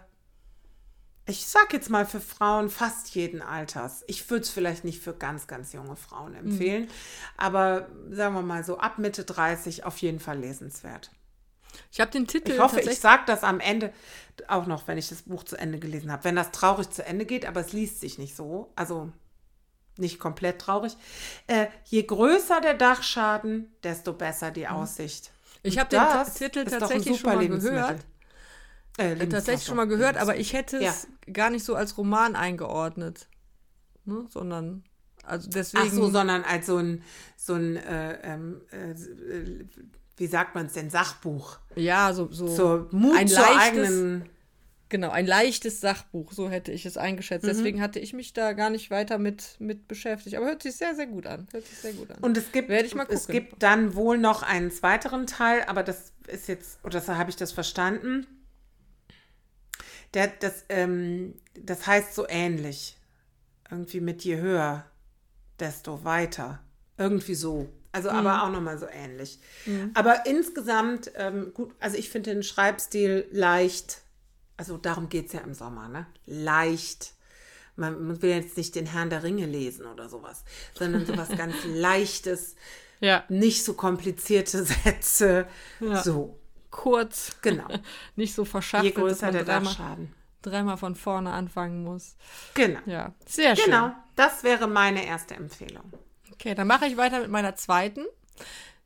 ich 1.27 1.45
sag 1.45 1.73
jetzt 1.73 1.89
mal 1.89 2.05
für 2.05 2.21
Frauen 2.21 2.69
fast 2.69 3.13
jeden 3.13 3.41
Alters. 3.41 4.03
Ich 4.07 4.29
würde 4.29 4.43
es 4.43 4.49
vielleicht 4.49 4.83
nicht 4.83 5.01
für 5.01 5.13
ganz, 5.13 5.47
ganz 5.47 5.73
junge 5.73 5.95
Frauen 5.95 6.35
empfehlen, 6.35 6.89
aber 7.35 7.87
sagen 8.09 8.33
wir 8.33 8.41
mal 8.41 8.63
so 8.63 8.77
ab 8.77 8.97
Mitte 8.97 9.25
30 9.25 9.85
auf 9.85 9.97
jeden 9.97 10.19
Fall 10.19 10.39
lesenswert. 10.39 11.11
Ich 11.91 11.99
habe 11.99 12.11
den 12.11 12.27
Titel 12.27 12.51
Ich 12.51 12.59
hoffe, 12.59 12.79
ich 12.79 12.99
sage 12.99 13.23
das 13.27 13.43
am 13.43 13.59
Ende 13.59 13.93
auch 14.47 14.65
noch, 14.65 14.87
wenn 14.87 14.97
ich 14.97 15.09
das 15.09 15.23
Buch 15.23 15.43
zu 15.43 15.57
Ende 15.57 15.79
gelesen 15.79 16.11
habe. 16.11 16.23
Wenn 16.23 16.35
das 16.35 16.51
traurig 16.51 16.89
zu 16.89 17.05
Ende 17.05 17.25
geht, 17.25 17.45
aber 17.45 17.61
es 17.61 17.73
liest 17.73 17.99
sich 17.99 18.17
nicht 18.17 18.35
so. 18.35 18.71
Also 18.75 19.11
nicht 19.97 20.19
komplett 20.19 20.59
traurig. 20.59 20.95
Äh, 21.47 21.67
je 21.85 22.03
größer 22.03 22.61
der 22.61 22.75
Dachschaden, 22.75 23.75
desto 23.83 24.13
besser 24.13 24.51
die 24.51 24.67
Aussicht. 24.67 25.31
Ich 25.63 25.77
habe 25.77 25.89
den 25.89 26.33
Titel 26.33 26.65
tatsächlich 26.65 27.19
schon 27.19 27.35
mal 27.35 27.47
gehört. 27.47 27.99
Äh, 28.97 29.09
Tatsächlich 29.09 29.19
Lebenswasser. 29.29 29.65
schon 29.65 29.75
mal 29.77 29.87
gehört, 29.87 30.17
aber 30.17 30.37
ich 30.37 30.53
hätte 30.53 30.79
Ja. 30.81 30.89
es 30.89 31.07
gar 31.31 31.49
nicht 31.49 31.63
so 31.63 31.75
als 31.75 31.97
Roman 31.97 32.35
eingeordnet. 32.35 33.27
Ne? 34.05 34.25
Sondern, 34.29 34.83
also 35.23 35.49
deswegen. 35.49 35.83
Ach 35.87 35.93
so, 35.93 36.09
sondern 36.09 36.43
als 36.43 36.65
so 36.65 36.77
ein, 36.77 37.03
so 37.35 37.53
ein 37.53 37.75
äh, 37.77 38.17
ähm, 38.23 38.61
äh, 38.71 38.91
äh, 38.91 39.65
wie 40.15 40.27
sagt 40.27 40.55
man 40.55 40.65
es 40.65 40.73
denn, 40.73 40.89
Sachbuch. 40.89 41.59
ja, 41.75 42.11
so, 42.13 42.31
so 42.31 42.47
Zur 42.53 42.87
Mut 42.91 43.15
ein 43.15 43.27
leichtes, 43.27 43.55
eigenen. 43.89 44.29
genau, 44.89 45.11
ein 45.11 45.27
leichtes 45.27 45.79
Sachbuch, 45.79 46.31
so 46.31 46.49
hätte 46.49 46.71
ich 46.71 46.87
es 46.87 46.97
eingeschätzt. 46.97 47.43
Mhm. 47.43 47.49
Deswegen 47.49 47.81
hatte 47.81 47.99
ich 47.99 48.13
mich 48.13 48.33
da 48.33 48.53
gar 48.53 48.71
nicht 48.71 48.89
weiter 48.89 49.19
mit, 49.19 49.57
mit 49.59 49.87
beschäftigt. 49.87 50.35
Aber 50.37 50.47
hört 50.47 50.63
sich 50.63 50.75
sehr, 50.75 50.95
sehr 50.95 51.05
gut 51.05 51.27
an. 51.27 51.47
Hört 51.51 51.67
sich 51.67 51.77
sehr 51.77 51.93
gut 51.93 52.09
an. 52.09 52.17
Und 52.21 52.35
es 52.35 52.51
gibt, 52.51 52.69
Werde 52.69 52.87
ich 52.87 52.95
mal 52.95 53.05
es 53.09 53.27
gibt 53.27 53.61
dann 53.61 53.93
wohl 53.93 54.17
noch 54.17 54.41
einen 54.41 54.71
weiteren 54.81 55.27
Teil, 55.27 55.63
aber 55.67 55.83
das 55.83 56.13
ist 56.27 56.47
jetzt, 56.47 56.79
oder 56.83 56.99
so 56.99 57.15
habe 57.15 57.29
ich 57.29 57.35
das 57.35 57.51
verstanden. 57.51 58.25
Der, 60.13 60.27
das, 60.27 60.65
ähm, 60.69 61.35
das 61.55 61.85
heißt 61.85 62.15
so 62.15 62.25
ähnlich. 62.27 62.97
Irgendwie 63.69 63.99
mit 63.99 64.23
je 64.23 64.37
höher, 64.37 64.85
desto 65.59 66.03
weiter. 66.03 66.59
Irgendwie 66.97 67.35
so. 67.35 67.69
Also 67.91 68.09
Mhm. 68.11 68.15
aber 68.17 68.43
auch 68.43 68.51
nochmal 68.51 68.77
so 68.77 68.87
ähnlich. 68.87 69.39
Aber 69.93 70.25
insgesamt, 70.25 71.11
ähm, 71.15 71.51
gut, 71.53 71.73
also 71.79 71.97
ich 71.97 72.09
finde 72.09 72.31
den 72.33 72.43
Schreibstil 72.43 73.27
leicht. 73.31 74.01
Also 74.55 74.77
darum 74.77 75.09
geht 75.09 75.27
es 75.27 75.33
ja 75.33 75.41
im 75.41 75.53
Sommer, 75.53 75.87
ne? 75.89 76.05
Leicht. 76.25 77.13
Man, 77.75 78.07
man 78.07 78.21
will 78.21 78.31
jetzt 78.31 78.57
nicht 78.57 78.73
den 78.75 78.87
Herrn 78.87 79.09
der 79.09 79.23
Ringe 79.23 79.45
lesen 79.45 79.85
oder 79.85 80.09
sowas, 80.09 80.43
sondern 80.73 81.05
sowas 81.05 81.29
ganz 81.37 81.55
Leichtes, 81.65 82.55
ja, 82.99 83.23
nicht 83.29 83.63
so 83.63 83.73
komplizierte 83.73 84.63
Sätze. 84.83 85.47
Ja. 85.79 86.01
So, 86.03 86.36
kurz. 86.77 87.35
genau. 87.41 87.67
Nicht 88.15 88.33
so 88.33 88.43
Je 88.43 88.49
verschachtelt, 88.49 88.95
dass 88.95 89.03
größer 89.03 89.25
man 89.27 89.33
der 89.33 89.43
dreimal, 89.43 89.73
Dachschaden. 89.73 90.13
dreimal 90.41 90.77
von 90.77 90.95
vorne 90.95 91.31
anfangen 91.31 91.83
muss. 91.83 92.15
Genau. 92.53 92.79
Ja, 92.85 93.13
sehr 93.25 93.55
schön. 93.55 93.65
Genau, 93.65 93.91
das 94.15 94.43
wäre 94.43 94.67
meine 94.67 95.05
erste 95.05 95.35
Empfehlung. 95.35 95.91
Okay, 96.31 96.55
dann 96.55 96.67
mache 96.67 96.85
ich 96.85 96.95
weiter 96.95 97.19
mit 97.19 97.29
meiner 97.29 97.55
zweiten. 97.55 98.05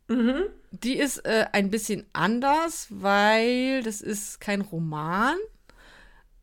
Mhm. 0.08 0.44
Die 0.72 0.98
ist 0.98 1.20
äh, 1.26 1.46
ein 1.52 1.70
bisschen 1.70 2.06
anders, 2.14 2.88
weil 2.90 3.84
das 3.84 4.02
ist 4.02 4.40
kein 4.40 4.62
Roman. 4.62 5.36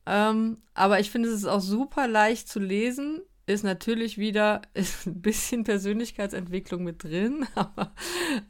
Ähm, 0.06 0.58
aber 0.74 1.00
ich 1.00 1.10
finde, 1.10 1.28
es 1.28 1.34
ist 1.34 1.46
auch 1.46 1.60
super 1.60 2.06
leicht 2.08 2.48
zu 2.48 2.60
lesen. 2.60 3.22
Ist 3.46 3.64
natürlich 3.64 4.18
wieder 4.18 4.62
ist 4.74 5.06
ein 5.06 5.20
bisschen 5.22 5.64
Persönlichkeitsentwicklung 5.64 6.84
mit 6.84 7.04
drin. 7.04 7.46
Aber, 7.54 7.92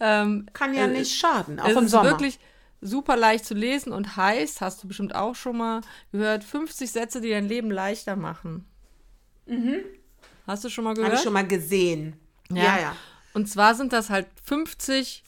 ähm, 0.01 0.47
Kann 0.53 0.75
ja 0.75 0.89
nicht 0.89 1.17
schaden, 1.17 1.61
auch 1.61 1.69
im 1.69 1.89
Sommer. 1.89 2.11
Wirklich 2.11 2.41
super 2.81 3.17
leicht 3.17 3.45
zu 3.45 3.55
lesen 3.55 3.93
und 3.93 4.17
heißt, 4.17 4.61
hast 4.61 4.83
du 4.83 4.89
bestimmt 4.89 5.15
auch 5.15 5.35
schon 5.35 5.57
mal 5.57 5.81
gehört, 6.13 6.45
50 6.45 6.91
Sätze, 6.91 7.21
die 7.21 7.31
dein 7.31 7.49
Leben 7.49 7.71
leichter 7.71 8.17
machen. 8.17 8.67
Mhm. 9.47 9.81
Hast 10.47 10.65
du 10.65 10.69
schon 10.69 10.85
mal 10.85 10.95
gehört? 10.95 11.11
Habe 11.11 11.19
ich 11.19 11.25
schon 11.25 11.33
mal 11.33 11.47
gesehen. 11.47 12.17
Ja. 12.51 12.63
ja, 12.63 12.81
ja. 12.81 12.97
Und 13.35 13.49
zwar 13.49 13.75
sind 13.75 13.93
das 13.93 14.11
halt 14.11 14.27
50 14.45 15.25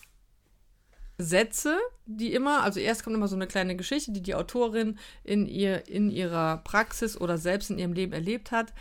Sätze, 1.19 1.79
die 2.07 2.33
immer, 2.33 2.63
also 2.63 2.81
erst 2.81 3.05
kommt 3.05 3.15
immer 3.15 3.29
so 3.29 3.37
eine 3.37 3.47
kleine 3.47 3.77
Geschichte, 3.77 4.13
die 4.13 4.23
die 4.23 4.35
Autorin 4.35 4.99
in, 5.23 5.47
ihr, 5.47 5.87
in 5.89 6.11
ihrer 6.11 6.59
Praxis 6.59 7.21
oder 7.21 7.39
selbst 7.39 7.71
in 7.71 7.79
ihrem 7.79 7.93
Leben 7.93 8.13
erlebt 8.13 8.51
hat 8.51 8.73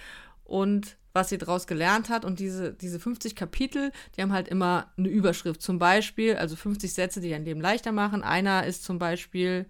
und 0.46 0.98
was 1.14 1.30
sie 1.30 1.38
daraus 1.38 1.68
gelernt 1.68 2.10
hat. 2.10 2.26
Und 2.26 2.40
diese, 2.40 2.74
diese 2.74 3.00
50 3.00 3.36
Kapitel, 3.36 3.92
die 4.16 4.22
haben 4.22 4.34
halt 4.34 4.48
immer 4.48 4.92
eine 4.98 5.10
Überschrift. 5.10 5.62
Zum 5.62 5.80
Beispiel, 5.80 6.36
also 6.36 6.56
50 6.56 6.94
Sätze, 6.94 7.22
die 7.22 7.30
dein 7.30 7.46
Leben 7.46 7.62
leichter 7.62 7.92
machen. 7.92 8.24
Einer 8.24 8.66
ist 8.66 8.84
zum 8.84 9.00
Beispiel, 9.00 9.68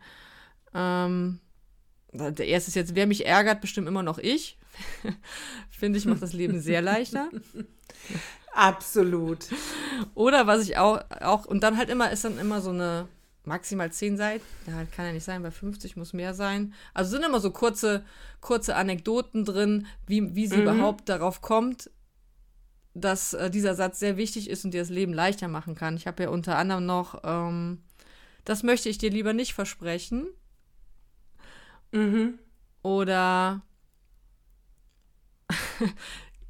ähm, 0.74 1.39
der 2.12 2.48
erste 2.48 2.69
ist 2.69 2.75
jetzt, 2.75 2.96
wer 2.96 3.08
mich 3.08 3.25
ärgert, 3.25 3.62
bestimmt 3.62 3.88
immer 3.88 4.03
noch 4.03 4.17
ich. 4.17 4.58
Finde 5.69 5.98
ich, 6.00 6.05
macht 6.05 6.22
das 6.22 6.34
Leben 6.34 6.60
sehr 6.60 6.81
leichter. 6.81 7.29
Absolut. 8.53 9.46
Oder 10.15 10.48
was 10.48 10.63
ich 10.63 10.77
auch, 10.77 11.01
auch, 11.22 11.46
und 11.46 11.62
dann 11.62 11.77
halt 11.77 11.89
immer, 11.89 12.12
ist 12.12 12.25
dann 12.25 12.39
immer 12.39 12.62
so 12.62 12.72
eine 12.72 13.08
maximal 13.50 13.91
10 13.91 14.15
Seiten. 14.15 14.46
Ja, 14.68 14.86
kann 14.86 15.08
ja 15.08 15.12
nicht 15.12 15.25
sein, 15.25 15.41
bei 15.41 15.51
50 15.51 15.98
muss 15.98 16.13
mehr 16.13 16.34
sein. 16.34 16.74
Also 16.94 17.12
sind 17.12 17.25
immer 17.25 17.39
so 17.39 17.51
kurze, 17.51 18.06
kurze 18.39 18.75
Anekdoten 18.75 19.44
drin, 19.44 19.88
wie, 20.06 20.36
wie 20.36 20.48
sie 20.48 20.58
mhm. 20.58 20.62
überhaupt 20.62 21.10
darauf 21.10 21.41
kommt, 21.41 21.89
dass 22.94 23.34
äh, 23.34 23.50
dieser 23.50 23.75
Satz 23.75 24.00
sehr 24.00 24.18
wichtig 24.18 24.50
ist 24.50 24.63
und 24.63 24.74
dir 24.74 24.82
das 24.82 24.89
Leben 24.89 25.13
leichter 25.13 25.48
machen 25.48 25.75
kann. 25.75 25.98
Ich 25.98 26.08
habe 26.08 26.24
ja 26.24 26.29
unter 26.29 26.58
anderem 26.58 26.86
noch, 26.86 27.22
ähm, 27.24 27.82
das 28.46 28.63
möchte 28.63 28.88
ich 28.88 29.00
dir 29.00 29.10
lieber 29.10 29.34
nicht 29.34 29.53
versprechen. 29.53 30.27
Mhm. 31.91 32.38
Oder 32.84 33.63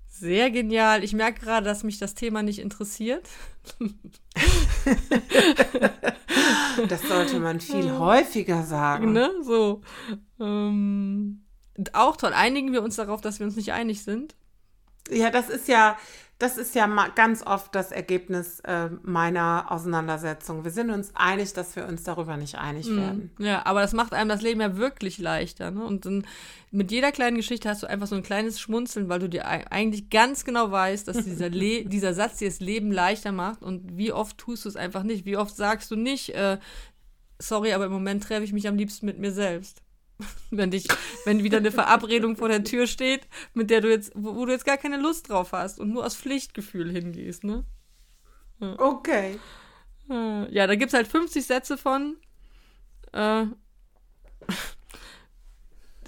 sehr 0.09 0.51
genial. 0.51 1.03
Ich 1.03 1.13
merke 1.13 1.39
gerade, 1.39 1.65
dass 1.65 1.83
mich 1.83 1.97
das 1.97 2.13
Thema 2.13 2.43
nicht 2.43 2.59
interessiert. 2.59 3.29
das 6.87 7.01
sollte 7.03 7.39
man 7.39 7.59
viel 7.59 7.97
häufiger 7.97 8.63
sagen. 8.63 9.11
Ne? 9.11 9.31
So. 9.41 9.81
Ähm, 10.39 11.43
auch 11.93 12.17
toll. 12.17 12.33
Einigen 12.33 12.73
wir 12.73 12.83
uns 12.83 12.95
darauf, 12.95 13.21
dass 13.21 13.39
wir 13.39 13.45
uns 13.45 13.55
nicht 13.55 13.73
einig 13.73 14.03
sind? 14.03 14.35
Ja, 15.09 15.29
das 15.29 15.49
ist 15.49 15.67
ja, 15.67 15.97
das 16.39 16.57
ist 16.57 16.73
ja 16.73 16.87
ganz 17.15 17.45
oft 17.45 17.75
das 17.75 17.91
Ergebnis 17.91 18.61
äh, 18.61 18.89
meiner 19.03 19.65
Auseinandersetzung. 19.69 20.63
Wir 20.63 20.71
sind 20.71 20.89
uns 20.89 21.11
einig, 21.13 21.51
dass 21.51 21.75
wir 21.75 21.85
uns 21.85 22.03
darüber 22.03 22.37
nicht 22.37 22.55
einig 22.55 22.87
mm, 22.87 22.97
werden. 22.97 23.31
Ja, 23.39 23.65
aber 23.65 23.81
das 23.81 23.91
macht 23.91 24.13
einem 24.13 24.29
das 24.29 24.41
Leben 24.41 24.61
ja 24.61 24.77
wirklich 24.77 25.17
leichter. 25.17 25.69
Ne? 25.69 25.83
Und 25.83 26.05
dann 26.05 26.25
mit 26.71 26.91
jeder 26.91 27.11
kleinen 27.11 27.35
Geschichte 27.35 27.67
hast 27.67 27.83
du 27.83 27.87
einfach 27.87 28.07
so 28.07 28.15
ein 28.15 28.23
kleines 28.23 28.57
Schmunzeln, 28.57 29.09
weil 29.09 29.19
du 29.19 29.27
dir 29.27 29.47
eigentlich 29.47 30.09
ganz 30.09 30.45
genau 30.45 30.71
weißt, 30.71 31.09
dass 31.09 31.25
dieser, 31.25 31.49
Le 31.49 31.83
dieser 31.85 32.13
Satz 32.13 32.37
dir 32.37 32.47
das 32.47 32.61
Leben 32.61 32.93
leichter 32.93 33.33
macht. 33.33 33.61
Und 33.61 33.97
wie 33.97 34.13
oft 34.13 34.37
tust 34.37 34.63
du 34.63 34.69
es 34.69 34.77
einfach 34.77 35.03
nicht? 35.03 35.25
Wie 35.25 35.35
oft 35.35 35.53
sagst 35.53 35.91
du 35.91 35.97
nicht, 35.97 36.29
äh, 36.35 36.57
sorry, 37.37 37.73
aber 37.73 37.87
im 37.87 37.91
Moment 37.91 38.23
treffe 38.23 38.45
ich 38.45 38.53
mich 38.53 38.69
am 38.69 38.77
liebsten 38.77 39.05
mit 39.05 39.19
mir 39.19 39.33
selbst? 39.33 39.81
Wenn 40.51 40.71
dich, 40.71 40.87
wenn 41.25 41.43
wieder 41.43 41.57
eine 41.57 41.71
Verabredung 41.71 42.35
vor 42.35 42.49
der 42.49 42.63
Tür 42.63 42.87
steht, 42.87 43.27
mit 43.53 43.69
der 43.69 43.81
du 43.81 43.89
jetzt, 43.89 44.11
wo, 44.15 44.35
wo, 44.35 44.45
du 44.45 44.51
jetzt 44.51 44.65
gar 44.65 44.77
keine 44.77 44.97
Lust 44.97 45.29
drauf 45.29 45.51
hast 45.51 45.79
und 45.79 45.91
nur 45.91 46.05
aus 46.05 46.15
Pflichtgefühl 46.15 46.91
hingehst, 46.91 47.43
ne? 47.43 47.65
Ja. 48.59 48.75
Okay. 48.77 49.39
Äh, 50.09 50.53
ja, 50.53 50.67
da 50.67 50.75
gibt 50.75 50.89
es 50.89 50.93
halt 50.93 51.07
50 51.07 51.45
Sätze 51.45 51.77
von. 51.77 52.17
Äh, 53.13 53.45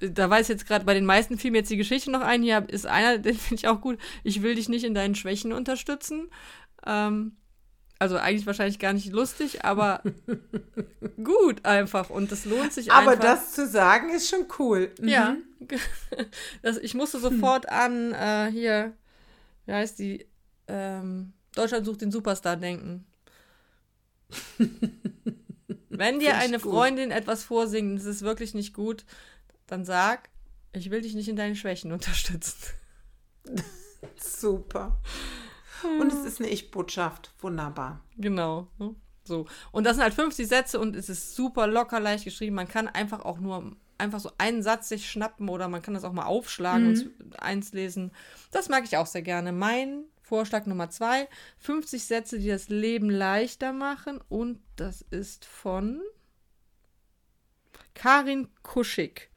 da 0.01 0.29
weiß 0.29 0.47
jetzt 0.47 0.67
gerade, 0.67 0.85
bei 0.85 0.93
den 0.93 1.05
meisten 1.05 1.37
fiel 1.37 1.51
mir 1.51 1.59
jetzt 1.59 1.71
die 1.71 1.77
Geschichte 1.77 2.11
noch 2.11 2.21
ein. 2.21 2.41
Hier 2.41 2.67
ist 2.67 2.87
einer, 2.87 3.17
den 3.19 3.35
finde 3.35 3.55
ich 3.55 3.67
auch 3.67 3.81
gut. 3.81 3.99
Ich 4.23 4.41
will 4.41 4.55
dich 4.55 4.69
nicht 4.69 4.83
in 4.83 4.93
deinen 4.93 5.15
Schwächen 5.15 5.53
unterstützen. 5.53 6.29
Ähm, 6.85 7.37
also 8.01 8.17
eigentlich 8.17 8.47
wahrscheinlich 8.47 8.79
gar 8.79 8.93
nicht 8.93 9.11
lustig, 9.11 9.63
aber 9.63 10.01
gut 11.23 11.63
einfach. 11.65 12.09
Und 12.09 12.31
das 12.31 12.45
lohnt 12.45 12.73
sich 12.73 12.91
aber 12.91 13.11
einfach. 13.11 13.13
Aber 13.13 13.35
das 13.35 13.51
zu 13.53 13.67
sagen 13.67 14.09
ist 14.09 14.27
schon 14.27 14.47
cool. 14.57 14.91
Mhm. 14.99 15.07
Ja. 15.07 15.37
Das, 16.63 16.77
ich 16.77 16.95
musste 16.95 17.19
sofort 17.19 17.69
an 17.69 18.13
äh, 18.13 18.49
hier, 18.51 18.93
wie 19.67 19.73
heißt 19.73 19.99
die? 19.99 20.25
Ähm, 20.67 21.33
Deutschland 21.53 21.85
sucht 21.85 22.01
den 22.01 22.11
Superstar 22.11 22.57
denken. 22.57 23.05
Wenn 25.89 26.19
dir 26.19 26.35
eine 26.35 26.59
Freundin 26.59 27.09
gut. 27.09 27.17
etwas 27.17 27.43
vorsingt, 27.43 27.99
das 27.99 28.05
ist 28.05 28.23
wirklich 28.23 28.55
nicht 28.55 28.73
gut, 28.73 29.05
dann 29.67 29.85
sag, 29.85 30.29
ich 30.73 30.89
will 30.89 31.01
dich 31.01 31.13
nicht 31.13 31.29
in 31.29 31.35
deinen 31.35 31.55
Schwächen 31.55 31.91
unterstützen. 31.91 32.57
Super. 34.17 34.99
Und 35.83 36.11
es 36.11 36.25
ist 36.25 36.39
eine 36.39 36.49
Ich-Botschaft. 36.49 37.33
Wunderbar. 37.39 38.01
Genau. 38.17 38.67
Ne? 38.77 38.95
So. 39.23 39.47
Und 39.71 39.85
das 39.85 39.95
sind 39.95 40.03
halt 40.03 40.13
50 40.13 40.47
Sätze 40.47 40.79
und 40.79 40.95
es 40.95 41.09
ist 41.09 41.35
super 41.35 41.67
locker 41.67 41.99
leicht 41.99 42.25
geschrieben. 42.25 42.55
Man 42.55 42.67
kann 42.67 42.87
einfach 42.87 43.23
auch 43.23 43.39
nur 43.39 43.75
einfach 43.97 44.19
so 44.19 44.31
einen 44.37 44.63
Satz 44.63 44.89
sich 44.89 45.09
schnappen 45.09 45.47
oder 45.47 45.67
man 45.67 45.81
kann 45.81 45.93
das 45.93 46.03
auch 46.03 46.11
mal 46.11 46.25
aufschlagen 46.25 46.93
mhm. 46.93 47.13
und 47.19 47.39
eins 47.41 47.71
lesen. 47.71 48.11
Das 48.51 48.67
mag 48.67 48.83
ich 48.83 48.97
auch 48.97 49.05
sehr 49.05 49.21
gerne. 49.21 49.51
Mein 49.51 50.05
Vorschlag 50.21 50.65
Nummer 50.65 50.89
zwei: 50.89 51.29
50 51.59 52.03
Sätze, 52.03 52.39
die 52.39 52.47
das 52.47 52.69
Leben 52.69 53.09
leichter 53.09 53.73
machen. 53.73 54.19
Und 54.27 54.59
das 54.75 55.01
ist 55.01 55.45
von 55.45 56.01
Karin 57.93 58.49
Kuschig. 58.63 59.29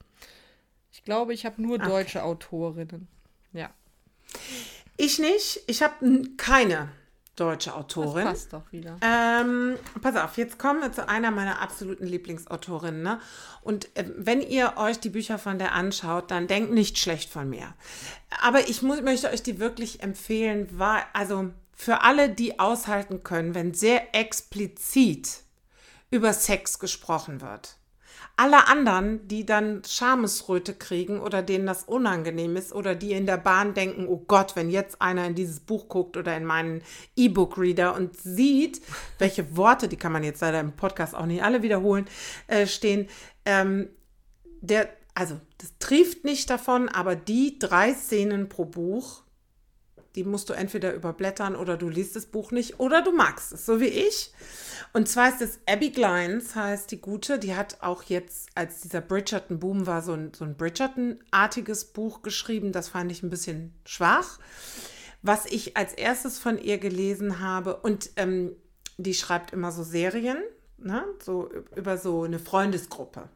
Ich 0.92 1.04
glaube, 1.04 1.34
ich 1.34 1.44
habe 1.44 1.60
nur 1.60 1.78
deutsche 1.78 2.20
okay. 2.20 2.28
Autorinnen. 2.28 3.08
Ja. 3.52 3.70
Ich 4.96 5.18
nicht. 5.18 5.62
Ich 5.66 5.82
habe 5.82 5.94
keine 6.36 6.88
deutsche 7.36 7.74
Autorin. 7.74 8.24
Das 8.24 8.34
passt 8.34 8.52
doch 8.52 8.72
wieder. 8.72 8.96
Ähm, 9.00 9.76
pass 10.00 10.16
auf, 10.16 10.36
jetzt 10.36 10.58
kommen 10.58 10.80
wir 10.80 10.92
zu 10.92 11.08
einer 11.08 11.30
meiner 11.30 11.60
absoluten 11.60 12.06
Lieblingsautorinnen. 12.06 13.02
Ne? 13.02 13.20
Und 13.62 13.94
äh, 13.96 14.04
wenn 14.16 14.40
ihr 14.40 14.74
euch 14.76 15.00
die 15.00 15.10
Bücher 15.10 15.38
von 15.38 15.58
der 15.58 15.72
anschaut, 15.72 16.30
dann 16.30 16.46
denkt 16.46 16.72
nicht 16.72 16.98
schlecht 16.98 17.30
von 17.30 17.48
mir. 17.48 17.74
Aber 18.40 18.68
ich 18.68 18.82
muss, 18.82 19.02
möchte 19.02 19.30
euch 19.30 19.42
die 19.42 19.58
wirklich 19.58 20.02
empfehlen, 20.02 20.68
weil, 20.78 21.02
also 21.12 21.50
für 21.72 22.02
alle, 22.02 22.30
die 22.30 22.60
aushalten 22.60 23.24
können, 23.24 23.54
wenn 23.54 23.74
sehr 23.74 24.14
explizit 24.14 25.40
über 26.10 26.32
Sex 26.32 26.78
gesprochen 26.78 27.40
wird. 27.40 27.76
Alle 28.36 28.66
anderen, 28.66 29.28
die 29.28 29.46
dann 29.46 29.82
Schamesröte 29.86 30.74
kriegen 30.74 31.20
oder 31.20 31.40
denen 31.40 31.66
das 31.66 31.84
unangenehm 31.84 32.56
ist 32.56 32.72
oder 32.72 32.96
die 32.96 33.12
in 33.12 33.26
der 33.26 33.36
Bahn 33.36 33.74
denken, 33.74 34.08
oh 34.08 34.24
Gott, 34.26 34.56
wenn 34.56 34.70
jetzt 34.70 35.00
einer 35.00 35.26
in 35.26 35.36
dieses 35.36 35.60
Buch 35.60 35.88
guckt 35.88 36.16
oder 36.16 36.36
in 36.36 36.44
meinen 36.44 36.82
E-Book-Reader 37.14 37.94
und 37.94 38.16
sieht, 38.16 38.82
welche 39.18 39.56
Worte, 39.56 39.86
die 39.86 39.96
kann 39.96 40.10
man 40.10 40.24
jetzt 40.24 40.40
leider 40.40 40.58
im 40.58 40.72
Podcast 40.72 41.14
auch 41.14 41.26
nicht 41.26 41.44
alle 41.44 41.62
wiederholen, 41.62 42.06
äh, 42.48 42.66
stehen, 42.66 43.08
ähm, 43.44 43.88
der, 44.60 44.88
also 45.14 45.40
das 45.58 45.72
trieft 45.78 46.24
nicht 46.24 46.50
davon, 46.50 46.88
aber 46.88 47.14
die 47.14 47.60
drei 47.60 47.94
Szenen 47.94 48.48
pro 48.48 48.64
Buch, 48.64 49.22
die 50.14 50.24
musst 50.24 50.48
du 50.48 50.54
entweder 50.54 50.94
überblättern 50.94 51.56
oder 51.56 51.76
du 51.76 51.88
liest 51.88 52.16
das 52.16 52.26
Buch 52.26 52.52
nicht 52.52 52.78
oder 52.78 53.02
du 53.02 53.12
magst 53.12 53.52
es, 53.52 53.66
so 53.66 53.80
wie 53.80 53.86
ich. 53.86 54.32
Und 54.96 55.08
zwar 55.08 55.28
ist 55.28 55.42
es 55.42 55.58
Abby 55.66 55.90
Glines, 55.90 56.54
heißt 56.54 56.88
die 56.92 57.00
Gute. 57.00 57.40
Die 57.40 57.56
hat 57.56 57.78
auch 57.80 58.04
jetzt, 58.04 58.48
als 58.54 58.80
dieser 58.80 59.00
Bridgerton-Boom 59.00 59.88
war, 59.88 60.02
so 60.02 60.12
ein, 60.12 60.32
so 60.32 60.44
ein 60.44 60.56
Bridgerton-artiges 60.56 61.86
Buch 61.86 62.22
geschrieben. 62.22 62.70
Das 62.70 62.90
fand 62.90 63.10
ich 63.10 63.24
ein 63.24 63.28
bisschen 63.28 63.74
schwach. 63.84 64.38
Was 65.20 65.46
ich 65.46 65.76
als 65.76 65.94
erstes 65.94 66.38
von 66.38 66.58
ihr 66.58 66.78
gelesen 66.78 67.40
habe, 67.40 67.78
und 67.78 68.10
ähm, 68.14 68.52
die 68.96 69.14
schreibt 69.14 69.52
immer 69.52 69.72
so 69.72 69.82
Serien, 69.82 70.38
ne? 70.78 71.04
so 71.20 71.50
über 71.74 71.98
so 71.98 72.22
eine 72.22 72.38
Freundesgruppe. 72.38 73.28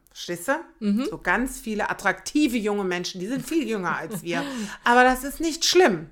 Du? 0.79 0.85
Mhm. 0.85 1.07
So 1.09 1.17
ganz 1.17 1.59
viele 1.59 1.89
attraktive 1.89 2.55
junge 2.55 2.85
Menschen, 2.85 3.19
die 3.19 3.27
sind 3.27 3.45
viel 3.45 3.67
jünger 3.67 3.97
als 3.97 4.23
wir. 4.23 4.45
Aber 4.85 5.03
das 5.03 5.25
ist 5.25 5.41
nicht 5.41 5.65
schlimm. 5.65 6.09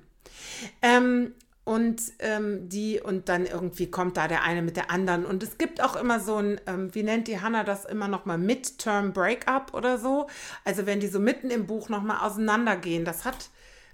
Ähm, 0.82 1.32
und 1.68 2.00
ähm, 2.20 2.70
die 2.70 2.98
und 2.98 3.28
dann 3.28 3.44
irgendwie 3.44 3.90
kommt 3.90 4.16
da 4.16 4.26
der 4.26 4.42
eine 4.42 4.62
mit 4.62 4.78
der 4.78 4.90
anderen 4.90 5.26
und 5.26 5.42
es 5.42 5.58
gibt 5.58 5.82
auch 5.84 5.96
immer 5.96 6.18
so 6.18 6.36
ein, 6.36 6.58
ähm, 6.66 6.94
wie 6.94 7.02
nennt 7.02 7.28
die 7.28 7.42
Hannah 7.42 7.62
das 7.62 7.84
immer 7.84 8.08
noch 8.08 8.24
mal 8.24 8.38
Midterm 8.38 9.12
Breakup 9.12 9.74
oder 9.74 9.98
so, 9.98 10.28
also 10.64 10.86
wenn 10.86 10.98
die 10.98 11.08
so 11.08 11.20
mitten 11.20 11.50
im 11.50 11.66
Buch 11.66 11.90
noch 11.90 12.02
mal 12.02 12.26
auseinandergehen, 12.26 13.04
das 13.04 13.26
hat 13.26 13.50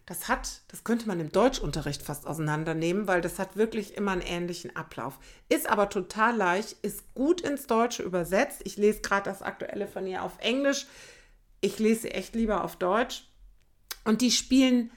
das 0.07 0.29
hat, 0.29 0.61
das 0.69 0.85
könnte 0.85 1.09
man 1.09 1.19
im 1.19 1.33
Deutschunterricht 1.33 2.03
fast 2.03 2.29
auseinandernehmen, 2.29 3.09
weil 3.09 3.23
das 3.23 3.41
hat 3.41 3.57
wirklich 3.57 3.97
immer 3.97 4.13
einen 4.13 4.21
ähnlichen 4.21 4.77
Ablauf. 4.77 5.19
Ist 5.49 5.69
aber 5.69 5.89
total 5.89 6.37
leicht, 6.37 6.77
ist 6.83 7.15
gut 7.15 7.41
ins 7.41 7.67
Deutsche 7.67 8.03
übersetzt. 8.03 8.61
Ich 8.65 8.77
lese 8.77 9.01
gerade 9.01 9.25
das 9.25 9.41
aktuelle 9.41 9.89
von 9.89 10.07
ihr 10.07 10.23
auf 10.23 10.37
Englisch. 10.41 10.87
Ich 11.63 11.79
lese 11.79 12.13
echt 12.13 12.35
lieber 12.35 12.65
auf 12.65 12.77
Deutsch. 12.77 13.31
Und 14.05 14.21
die 14.21 14.31
spielen, 14.31 14.91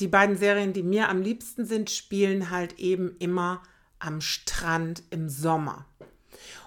die 0.00 0.08
beiden 0.08 0.36
Serien, 0.36 0.72
die 0.72 0.82
mir 0.82 1.08
am 1.08 1.22
liebsten 1.22 1.66
sind, 1.66 1.90
spielen 1.90 2.50
halt 2.50 2.78
eben 2.78 3.16
immer 3.18 3.62
am 3.98 4.20
Strand 4.20 5.02
im 5.10 5.28
Sommer. 5.28 5.86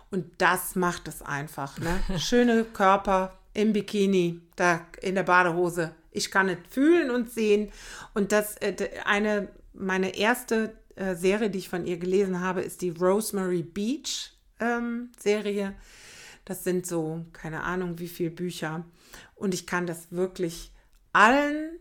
Und 0.09 0.25
das 0.37 0.75
macht 0.75 1.07
es 1.07 1.21
einfach. 1.21 1.77
Ne? 1.79 1.99
Schöne 2.19 2.63
Körper 2.63 3.37
im 3.53 3.73
Bikini, 3.73 4.41
da 4.55 4.85
in 5.01 5.15
der 5.15 5.23
Badehose. 5.23 5.93
Ich 6.11 6.31
kann 6.31 6.49
es 6.49 6.57
fühlen 6.69 7.11
und 7.11 7.29
sehen. 7.29 7.71
Und 8.13 8.31
das 8.31 8.55
äh, 8.57 8.75
eine, 9.05 9.49
meine 9.73 10.15
erste 10.17 10.73
äh, 10.95 11.15
Serie, 11.15 11.49
die 11.49 11.59
ich 11.59 11.69
von 11.69 11.85
ihr 11.85 11.97
gelesen 11.97 12.39
habe, 12.39 12.61
ist 12.61 12.81
die 12.81 12.89
Rosemary 12.89 13.63
Beach 13.63 14.31
ähm, 14.59 15.11
Serie. 15.19 15.75
Das 16.45 16.63
sind 16.63 16.87
so, 16.87 17.25
keine 17.33 17.63
Ahnung, 17.63 17.99
wie 17.99 18.07
viele 18.07 18.31
Bücher. 18.31 18.85
Und 19.35 19.53
ich 19.53 19.67
kann 19.67 19.85
das 19.85 20.11
wirklich 20.11 20.71
allen, 21.11 21.77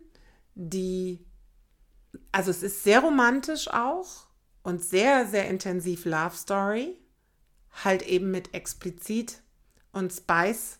die, 0.55 1.21
also 2.33 2.51
es 2.51 2.63
ist 2.63 2.83
sehr 2.83 3.01
romantisch 3.01 3.69
auch 3.69 4.27
und 4.63 4.83
sehr, 4.83 5.27
sehr 5.27 5.49
intensiv 5.49 6.05
Love 6.05 6.35
Story, 6.37 6.97
halt 7.85 8.03
eben 8.03 8.31
mit 8.31 8.55
explizit 8.55 9.41
und 9.93 10.13
Spice. 10.13 10.79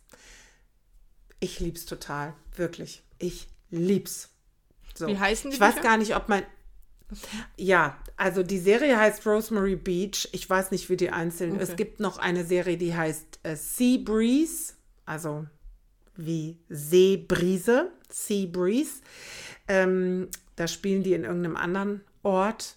Ich 1.41 1.61
lieb's 1.61 1.85
total, 1.85 2.35
wirklich. 2.55 3.03
Ich 3.19 3.49
lieb's. 3.71 4.31
So. 4.95 5.07
Wie 5.07 5.19
heißen 5.19 5.51
die 5.51 5.57
Ich 5.57 5.61
weiß 5.61 5.83
gar 5.83 5.97
nicht, 5.97 6.17
ob 6.17 6.29
man. 6.29 6.43
Ja, 7.57 7.97
also 8.17 8.43
die 8.43 8.59
Serie 8.59 8.99
heißt 8.99 9.25
Rosemary 9.27 9.77
Beach. 9.77 10.29
Ich 10.33 10.49
weiß 10.49 10.71
nicht, 10.71 10.89
wie 10.91 10.97
die 10.97 11.11
einzelnen. 11.11 11.57
Okay. 11.57 11.63
Es 11.63 11.77
gibt 11.77 12.01
noch 12.01 12.19
eine 12.19 12.45
Serie, 12.45 12.77
die 12.77 12.95
heißt 12.95 13.41
äh, 13.45 13.55
Sea 13.55 13.99
Breeze, 14.03 14.75
also 15.05 15.47
wie 16.17 16.59
Seebrise, 16.69 17.93
Sea 18.11 18.47
Breeze. 18.47 19.03
Ähm, 19.69 20.29
da 20.57 20.67
spielen 20.67 21.03
die 21.03 21.13
in 21.13 21.25
irgendeinem 21.25 21.57
anderen 21.57 22.01
Ort. 22.23 22.77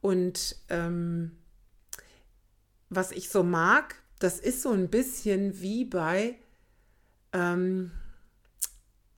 Und 0.00 0.56
ähm, 0.68 1.32
was 2.88 3.10
ich 3.10 3.28
so 3.28 3.42
mag, 3.42 3.96
das 4.18 4.38
ist 4.38 4.62
so 4.62 4.70
ein 4.70 4.88
bisschen 4.88 5.60
wie 5.60 5.84
bei, 5.84 6.38
ähm, 7.32 7.90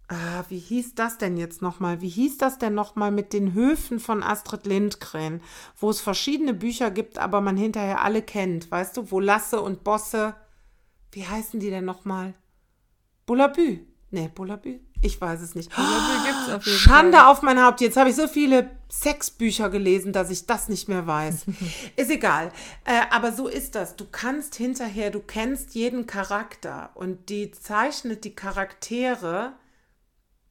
ah, 0.09 0.45
wie 0.49 0.59
hieß 0.59 0.95
das 0.95 1.19
denn 1.19 1.37
jetzt 1.37 1.63
nochmal? 1.63 2.01
Wie 2.01 2.09
hieß 2.09 2.39
das 2.39 2.59
denn 2.59 2.75
nochmal 2.75 3.11
mit 3.11 3.33
den 3.33 3.53
Höfen 3.53 4.01
von 4.01 4.23
Astrid 4.23 4.67
Lindgren, 4.67 5.43
wo 5.77 5.91
es 5.91 6.01
verschiedene 6.01 6.55
Bücher 6.55 6.91
gibt, 6.91 7.19
aber 7.19 7.41
man 7.41 7.57
hinterher 7.57 8.03
alle 8.03 8.23
kennt, 8.23 8.71
weißt 8.71 8.97
du, 8.97 9.11
wo 9.11 9.21
Lasse 9.21 9.61
und 9.61 9.85
Bosse, 9.85 10.35
wie 11.13 11.27
heißen 11.27 11.61
die 11.61 11.71
denn 11.71 11.85
nochmal? 11.85 12.35
Bullabü. 13.27 13.81
Nee, 14.11 14.31
Bullabü? 14.35 14.81
Ich 15.03 15.21
weiß 15.21 15.41
es 15.43 15.55
nicht. 15.55 15.75
Bullabü 15.75 16.27
gibt's 16.27 16.49
auf 16.51 16.67
jeden 16.67 16.79
Schande 16.79 17.19
Fall. 17.19 17.27
auf 17.27 17.43
mein 17.43 17.63
Haupt. 17.63 17.81
Jetzt 17.81 17.97
habe 17.97 18.11
ich 18.11 18.17
so 18.17 18.27
viele 18.27 18.71
Sexbücher 18.91 19.69
gelesen, 19.69 20.13
dass 20.13 20.31
ich 20.31 20.47
das 20.47 20.69
nicht 20.69 20.89
mehr 20.89 21.07
weiß. 21.07 21.45
ist 21.97 22.11
egal. 22.11 22.51
Äh, 22.85 23.03
aber 23.11 23.33
so 23.33 23.49
ist 23.49 23.75
das. 23.75 23.97
Du 23.97 24.07
kannst 24.11 24.55
hinterher, 24.55 25.11
du 25.11 25.21
kennst 25.21 25.75
jeden 25.75 26.07
Charakter 26.07 26.91
und 26.95 27.29
die 27.29 27.51
zeichnet 27.51 28.25
die 28.25 28.35
Charaktere 28.35 29.53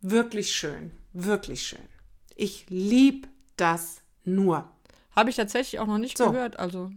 wirklich 0.02 0.56
schön. 0.56 0.91
Wirklich 1.13 1.65
schön. 1.65 1.89
Ich 2.36 2.65
liebe 2.70 3.28
das 3.56 4.02
nur. 4.24 4.70
Habe 5.15 5.32
ich 5.32 5.36
tatsächlich 5.36 5.80
auch 5.80 5.88
noch 5.88 5.98
nicht 5.98 6.17
so. 6.17 6.32
gehört. 6.32 6.60
Also 6.60 6.91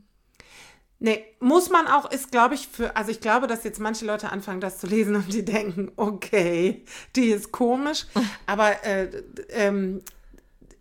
Nee, 1.02 1.24
muss 1.40 1.70
man 1.70 1.86
auch, 1.86 2.10
ist 2.10 2.30
glaube 2.30 2.54
ich 2.54 2.68
für, 2.68 2.94
also 2.94 3.10
ich 3.10 3.20
glaube, 3.20 3.46
dass 3.46 3.64
jetzt 3.64 3.80
manche 3.80 4.04
Leute 4.04 4.30
anfangen, 4.30 4.60
das 4.60 4.78
zu 4.78 4.86
lesen 4.86 5.16
und 5.16 5.32
die 5.32 5.44
denken, 5.44 5.90
okay, 5.96 6.84
die 7.16 7.30
ist 7.30 7.52
komisch, 7.52 8.06
aber 8.46 8.84
äh, 8.84 9.10
ähm, 9.48 10.02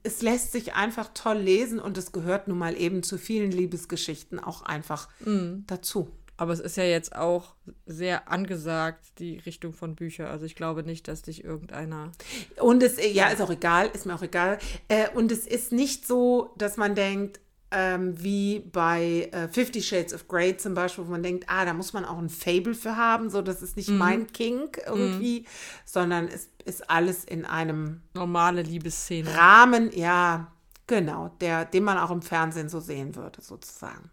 es 0.03 0.21
lässt 0.21 0.51
sich 0.51 0.75
einfach 0.75 1.11
toll 1.13 1.37
lesen 1.37 1.79
und 1.79 1.97
es 1.97 2.11
gehört 2.11 2.49
nun 2.49 2.57
mal 2.57 2.77
eben 2.77 3.01
zu 3.01 3.17
vielen 3.17 3.51
Liebesgeschichten 3.51 4.39
auch 4.39 4.61
einfach 4.61 5.07
mm. 5.25 5.65
dazu. 5.67 6.09
Aber 6.35 6.53
es 6.53 6.61
ist 6.61 6.77
ja 6.77 6.85
jetzt 6.85 7.15
auch 7.15 7.53
sehr 7.85 8.31
angesagt, 8.31 9.19
die 9.19 9.39
Richtung 9.39 9.73
von 9.73 9.95
Büchern. 9.95 10.27
Also 10.27 10.45
ich 10.45 10.55
glaube 10.55 10.83
nicht, 10.83 11.09
dass 11.09 11.21
dich 11.21 11.43
irgendeiner. 11.43 12.13
Und 12.61 12.81
es, 12.81 12.95
ja, 13.13 13.27
ist 13.27 13.41
auch 13.41 13.49
egal, 13.49 13.91
ist 13.93 14.05
mir 14.05 14.15
auch 14.15 14.21
egal. 14.21 14.57
Äh, 14.87 15.09
und 15.13 15.33
es 15.33 15.45
ist 15.45 15.73
nicht 15.73 16.07
so, 16.07 16.53
dass 16.57 16.77
man 16.77 16.95
denkt, 16.95 17.41
ähm, 17.71 18.21
wie 18.21 18.59
bei 18.59 19.29
äh, 19.31 19.47
Fifty 19.47 19.81
Shades 19.81 20.13
of 20.13 20.27
Grey 20.27 20.57
zum 20.57 20.73
Beispiel, 20.73 21.05
wo 21.05 21.11
man 21.11 21.23
denkt, 21.23 21.45
ah, 21.47 21.65
da 21.65 21.73
muss 21.73 21.93
man 21.93 22.03
auch 22.03 22.17
ein 22.17 22.29
Fable 22.29 22.73
für 22.73 22.95
haben, 22.95 23.29
so 23.29 23.41
das 23.41 23.61
ist 23.61 23.77
nicht 23.77 23.89
mhm. 23.89 23.97
mein 23.97 24.27
Kink 24.27 24.79
irgendwie, 24.85 25.41
mhm. 25.41 25.45
sondern 25.85 26.27
es 26.27 26.49
ist 26.65 26.89
alles 26.89 27.23
in 27.23 27.45
einem 27.45 28.01
normale 28.13 28.63
Liebesszene 28.63 29.35
Rahmen, 29.35 29.91
ja, 29.95 30.51
genau, 30.87 31.29
der, 31.41 31.65
den 31.65 31.83
man 31.83 31.97
auch 31.97 32.11
im 32.11 32.21
Fernsehen 32.21 32.69
so 32.69 32.79
sehen 32.79 33.15
würde, 33.15 33.41
sozusagen. 33.41 34.09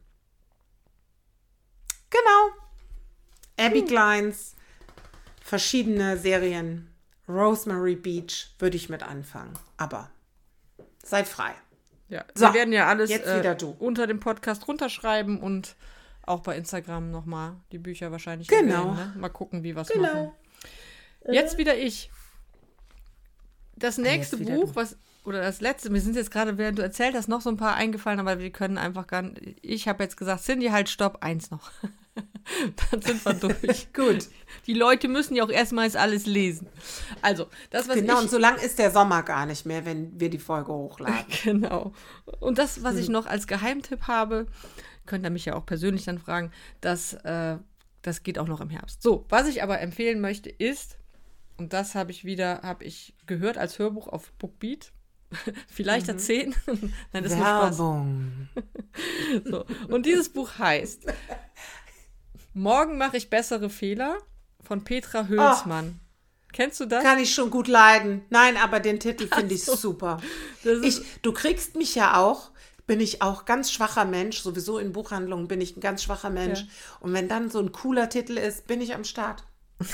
Genau. 2.11 3.67
Abby 3.67 3.83
mhm. 3.83 3.87
Kleins, 3.87 4.55
verschiedene 5.43 6.19
Serien, 6.19 6.91
Rosemary 7.29 7.97
Beach 7.97 8.55
würde 8.59 8.77
ich 8.77 8.89
mit 8.89 9.03
anfangen, 9.03 9.55
aber 9.77 10.11
seid 11.03 11.27
frei. 11.27 11.55
Ja, 12.09 12.25
so, 12.35 12.47
wir 12.47 12.55
werden 12.55 12.73
ja 12.73 12.87
alles 12.87 13.11
äh, 13.11 13.57
unter 13.79 14.07
dem 14.07 14.21
Podcast 14.21 14.69
runterschreiben 14.69 15.41
und 15.41 15.77
auch 16.23 16.41
bei 16.41 16.57
Instagram 16.57 17.11
nochmal 17.11 17.57
die 17.73 17.79
Bücher 17.79 18.13
wahrscheinlich 18.13 18.49
genau. 18.49 18.91
Erwähnen, 18.91 19.13
ne? 19.15 19.21
Mal 19.21 19.29
gucken, 19.29 19.63
wie 19.63 19.75
wir 19.75 19.83
es 19.83 19.89
genau. 19.89 20.03
machen. 20.03 20.33
Jetzt 21.31 21.55
äh. 21.55 21.59
wieder 21.59 21.77
ich. 21.77 22.11
Das 23.77 23.99
nächste 23.99 24.39
Buch, 24.39 24.71
du. 24.71 24.77
was, 24.77 24.97
oder 25.25 25.43
das 25.43 25.61
letzte, 25.61 25.91
mir 25.91 26.01
sind 26.01 26.17
jetzt 26.17 26.31
gerade, 26.31 26.57
während 26.57 26.79
du 26.79 26.83
erzählt 26.83 27.15
hast, 27.15 27.29
noch 27.29 27.41
so 27.41 27.51
ein 27.51 27.57
paar 27.57 27.75
eingefallen, 27.75 28.21
aber 28.21 28.39
wir 28.39 28.51
können 28.51 28.79
einfach 28.79 29.07
gar 29.07 29.23
nicht. 29.23 29.59
Ich 29.61 29.89
habe 29.89 30.03
jetzt 30.03 30.17
gesagt, 30.17 30.45
Cindy, 30.45 30.69
halt, 30.69 30.89
stopp, 30.89 31.19
eins 31.23 31.51
noch. 31.51 31.71
Dann 32.91 33.03
sind 33.03 33.25
wir 33.25 33.35
durch. 33.35 33.93
Gut. 33.93 34.29
Die 34.67 34.75
Leute 34.75 35.09
müssen 35.09 35.37
ja 35.37 35.45
auch 35.45 35.51
erstmal 35.51 35.95
alles 35.97 36.27
lesen. 36.27 36.69
Also, 37.23 37.47
das, 37.71 37.89
was 37.89 37.97
Genau, 37.97 38.15
ich, 38.15 38.23
und 38.23 38.31
so 38.31 38.39
lang 38.39 38.57
ist 38.57 38.79
der 38.79 38.91
Sommer 38.91 39.23
gar 39.23 39.47
nicht 39.47 39.67
mehr, 39.67 39.85
wenn 39.85 40.19
wir 40.19 40.31
die 40.31 40.39
Folge 40.39 40.73
hochladen. 40.73 41.27
Genau. 41.45 41.93
Und 42.41 42.59
das, 42.59 42.83
was 42.83 42.95
hm. 42.95 43.01
ich 43.01 43.09
noch 43.09 43.27
als 43.27 43.47
Geheimtipp 43.47 44.03
habe, 44.03 44.47
könnt 45.07 45.25
ihr 45.25 45.31
mich 45.31 45.45
ja 45.45 45.55
auch 45.55 45.67
persönlich 45.67 46.05
dann 46.05 46.19
fragen, 46.19 46.51
das, 46.81 47.15
äh, 47.15 47.59
das 48.03 48.23
geht 48.23 48.39
auch 48.39 48.49
noch 48.49 48.61
im 48.61 48.71
Herbst. 48.71 49.03
So, 49.03 49.25
was 49.29 49.47
ich 49.47 49.63
aber 49.63 49.81
empfehlen 49.81 50.21
möchte, 50.21 50.51
ist, 50.51 50.99
und 51.57 51.73
das 51.73 51.95
habe 51.95 52.11
ich 52.11 52.25
wieder, 52.25 52.63
habe 52.63 52.85
ich 52.85 53.15
gehört 53.27 53.59
als 53.59 53.79
Hörbuch 53.79 54.09
auf 54.09 54.33
Bookbeat. 54.33 54.93
Vielleicht 55.69 56.09
mhm. 56.09 56.19
10. 56.19 56.55
Nein, 57.13 57.25
das 57.25 57.37
Werbung. 57.37 58.49
so. 59.45 59.65
Und 59.89 60.07
dieses 60.07 60.29
Buch 60.29 60.59
heißt 60.59 61.07
Morgen 62.57 62.97
mache 62.97 63.19
ich 63.19 63.29
bessere 63.29 63.69
Fehler 63.69 64.17
von 64.63 64.83
Petra 64.83 65.29
Hülsmann. 65.29 66.01
Oh, 66.01 66.07
Kennst 66.55 66.81
du 66.81 66.87
das? 66.87 67.05
Kann 67.05 67.19
ich 67.19 67.35
schon 67.35 67.51
gut 67.51 67.69
leiden. 67.69 68.23
Nein, 68.31 68.57
aber 68.57 68.81
den 68.81 68.99
Titel 68.99 69.29
finde 69.29 69.55
ich 69.55 69.63
so. 69.63 69.77
super. 69.77 70.23
Ich, 70.83 71.03
du 71.21 71.33
kriegst 71.33 71.77
mich 71.77 71.95
ja 71.95 72.17
auch, 72.17 72.53
bin 72.87 72.99
ich 72.99 73.21
auch 73.21 73.45
ganz 73.45 73.71
schwacher 73.71 74.07
Mensch. 74.07 74.41
Sowieso 74.41 74.79
in 74.79 74.93
Buchhandlungen 74.93 75.49
bin 75.49 75.61
ich 75.61 75.77
ein 75.77 75.81
ganz 75.81 76.03
schwacher 76.03 76.31
Mensch. 76.31 76.61
Ja. 76.61 76.67
Und 77.01 77.13
wenn 77.13 77.29
dann 77.29 77.51
so 77.51 77.59
ein 77.59 77.73
cooler 77.73 78.09
Titel 78.09 78.39
ist, 78.39 78.67
bin 78.67 78.81
ich 78.81 78.95
am 78.95 79.05
Start. 79.05 79.45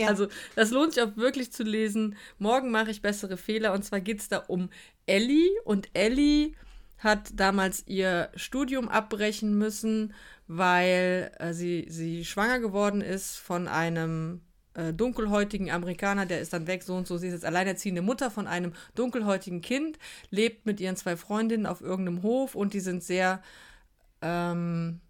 ja. 0.00 0.08
Also, 0.08 0.26
das 0.56 0.72
lohnt 0.72 0.94
sich 0.94 1.04
auch 1.04 1.16
wirklich 1.16 1.52
zu 1.52 1.62
lesen. 1.62 2.16
Morgen 2.40 2.72
mache 2.72 2.90
ich 2.90 3.00
bessere 3.00 3.36
Fehler. 3.36 3.72
Und 3.72 3.84
zwar 3.84 4.00
geht 4.00 4.18
es 4.18 4.28
da 4.28 4.38
um 4.38 4.70
Ellie. 5.06 5.52
Und 5.64 5.90
Ellie 5.94 6.54
hat 6.98 7.30
damals 7.34 7.82
ihr 7.86 8.30
Studium 8.34 8.88
abbrechen 8.88 9.56
müssen 9.56 10.12
weil 10.48 11.32
äh, 11.38 11.52
sie, 11.52 11.86
sie 11.88 12.24
schwanger 12.24 12.60
geworden 12.60 13.00
ist 13.00 13.36
von 13.36 13.66
einem 13.68 14.42
äh, 14.74 14.92
dunkelhäutigen 14.92 15.70
Amerikaner, 15.70 16.26
der 16.26 16.40
ist 16.40 16.52
dann 16.52 16.66
weg, 16.66 16.82
so 16.82 16.94
und 16.94 17.06
so. 17.06 17.18
Sie 17.18 17.26
ist 17.26 17.32
jetzt 17.32 17.44
alleinerziehende 17.44 18.02
Mutter 18.02 18.30
von 18.30 18.46
einem 18.46 18.72
dunkelhäutigen 18.94 19.60
Kind, 19.60 19.98
lebt 20.30 20.66
mit 20.66 20.80
ihren 20.80 20.96
zwei 20.96 21.16
Freundinnen 21.16 21.66
auf 21.66 21.80
irgendeinem 21.80 22.22
Hof 22.22 22.54
und 22.54 22.74
die 22.74 22.80
sind 22.80 23.02
sehr 23.02 23.42
ähm, 24.22 25.00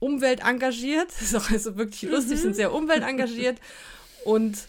umweltengagiert. 0.00 1.08
Das 1.08 1.22
ist 1.22 1.34
auch 1.34 1.50
also 1.50 1.76
wirklich 1.76 2.10
lustig, 2.10 2.38
sind 2.38 2.54
sehr 2.54 2.72
umweltengagiert 2.72 3.58
und 4.24 4.68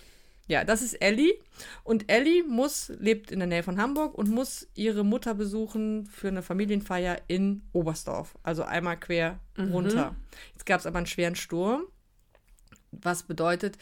ja, 0.50 0.64
das 0.64 0.82
ist 0.82 0.96
Ellie. 0.96 1.36
Und 1.84 2.12
Ellie 2.12 2.44
muss, 2.44 2.90
lebt 3.00 3.32
in 3.32 3.38
der 3.38 3.48
Nähe 3.48 3.62
von 3.62 3.80
Hamburg 3.80 4.16
und 4.16 4.30
muss 4.30 4.68
ihre 4.74 5.06
Mutter 5.06 5.36
besuchen 5.36 6.08
für 6.08 6.28
eine 6.28 6.42
Familienfeier 6.42 7.22
in 7.28 7.62
Oberstdorf. 7.72 8.36
Also 8.42 8.64
einmal 8.64 9.00
quer 9.00 9.40
mhm. 9.56 9.72
runter. 9.72 10.16
Jetzt 10.54 10.66
gab 10.66 10.80
es 10.80 10.88
aber 10.88 10.98
einen 10.98 11.06
schweren 11.06 11.36
Sturm, 11.36 11.84
was 12.92 13.24
bedeutet, 13.24 13.78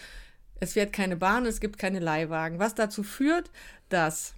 es 0.59 0.73
fährt 0.73 0.91
keine 0.91 1.15
Bahn, 1.15 1.45
es 1.45 1.61
gibt 1.61 1.77
keine 1.77 1.99
Leihwagen. 1.99 2.59
Was 2.59 2.75
dazu 2.75 3.01
führt, 3.01 3.49
dass 3.87 4.33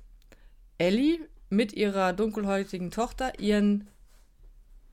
Ellie 0.77 1.19
mit 1.49 1.73
ihrer 1.73 2.13
dunkelhäutigen 2.13 2.91
Tochter 2.91 3.39
ihren 3.39 3.87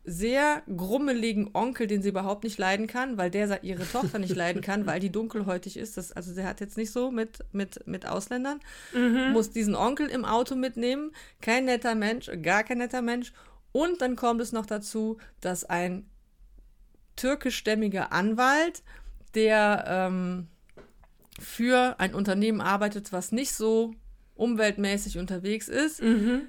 sehr 0.09 0.63
grummeligen 0.75 1.51
Onkel, 1.53 1.89
den 1.89 2.01
sie 2.01 2.11
überhaupt 2.11 2.45
nicht 2.45 2.59
leiden 2.59 2.87
kann, 2.87 3.19
weil 3.19 3.29
der 3.29 3.65
ihre 3.65 3.87
Tochter 3.87 4.21
nicht 4.21 4.37
leiden 4.37 4.63
kann, 4.63 4.87
weil 4.87 5.01
die 5.01 5.11
dunkelhäutig 5.11 5.77
ist. 5.77 5.97
Das, 5.97 6.13
also 6.13 6.33
der 6.33 6.47
hat 6.47 6.61
jetzt 6.61 6.77
nicht 6.77 6.93
so 6.93 7.11
mit, 7.11 7.45
mit, 7.53 7.85
mit 7.89 8.07
Ausländern. 8.07 8.61
Mhm. 8.95 9.33
Muss 9.33 9.51
diesen 9.51 9.75
Onkel 9.75 10.07
im 10.07 10.25
Auto 10.25 10.55
mitnehmen. 10.55 11.11
Kein 11.41 11.65
netter 11.65 11.97
Mensch, 11.97 12.31
gar 12.41 12.63
kein 12.63 12.79
netter 12.79 13.03
Mensch. 13.03 13.33
Und 13.73 14.01
dann 14.01 14.15
kommt 14.15 14.41
es 14.41 14.53
noch 14.53 14.65
dazu, 14.65 15.19
dass 15.41 15.65
ein 15.65 16.09
türkischstämmiger 17.17 18.13
Anwalt, 18.13 18.85
der 19.35 19.85
ähm, 19.89 20.47
für 21.41 21.97
ein 21.99 22.15
Unternehmen 22.15 22.61
arbeitet, 22.61 23.13
was 23.13 23.33
nicht 23.33 23.53
so 23.53 23.93
umweltmäßig 24.37 25.19
unterwegs 25.19 25.69
ist, 25.69 26.01
mhm. 26.01 26.43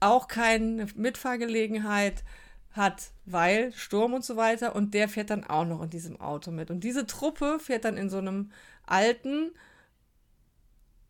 auch 0.00 0.26
keine 0.26 0.86
Mitfahrgelegenheit 0.96 2.24
hat, 2.74 3.10
weil 3.24 3.72
Sturm 3.72 4.12
und 4.12 4.24
so 4.24 4.36
weiter. 4.36 4.74
Und 4.76 4.94
der 4.94 5.08
fährt 5.08 5.30
dann 5.30 5.44
auch 5.44 5.64
noch 5.64 5.82
in 5.82 5.90
diesem 5.90 6.20
Auto 6.20 6.50
mit. 6.50 6.70
Und 6.70 6.84
diese 6.84 7.06
Truppe 7.06 7.58
fährt 7.60 7.84
dann 7.84 7.96
in 7.96 8.10
so 8.10 8.18
einem 8.18 8.50
alten, 8.84 9.52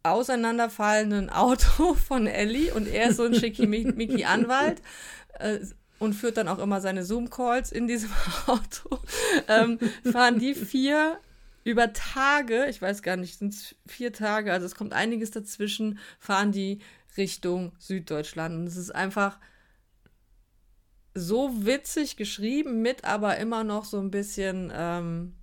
auseinanderfallenden 0.04 1.30
Auto 1.30 1.94
von 1.94 2.26
Ellie 2.26 2.72
und 2.72 2.86
er 2.86 3.10
ist 3.10 3.16
so 3.16 3.24
ein 3.24 3.34
schickimicki-Anwalt 3.34 4.82
äh, 5.40 5.60
und 5.98 6.12
führt 6.12 6.36
dann 6.36 6.48
auch 6.48 6.58
immer 6.58 6.80
seine 6.80 7.04
Zoom-Calls 7.04 7.72
in 7.72 7.86
diesem 7.86 8.10
Auto. 8.46 8.98
Ähm, 9.48 9.78
fahren 10.04 10.38
die 10.38 10.54
vier 10.54 11.18
über 11.64 11.94
Tage, 11.94 12.66
ich 12.66 12.82
weiß 12.82 13.02
gar 13.02 13.16
nicht, 13.16 13.38
sind 13.38 13.54
es 13.54 13.74
vier 13.86 14.12
Tage, 14.12 14.52
also 14.52 14.66
es 14.66 14.74
kommt 14.74 14.92
einiges 14.92 15.30
dazwischen, 15.30 15.98
fahren 16.18 16.52
die 16.52 16.80
Richtung 17.16 17.72
Süddeutschland. 17.78 18.54
Und 18.54 18.66
es 18.66 18.76
ist 18.76 18.94
einfach 18.94 19.38
so 21.14 21.64
witzig 21.64 22.16
geschrieben, 22.16 22.82
mit 22.82 23.04
aber 23.04 23.38
immer 23.38 23.64
noch 23.64 23.84
so 23.84 23.98
ein 23.98 24.10
bisschen 24.10 24.72
ähm, 24.74 25.34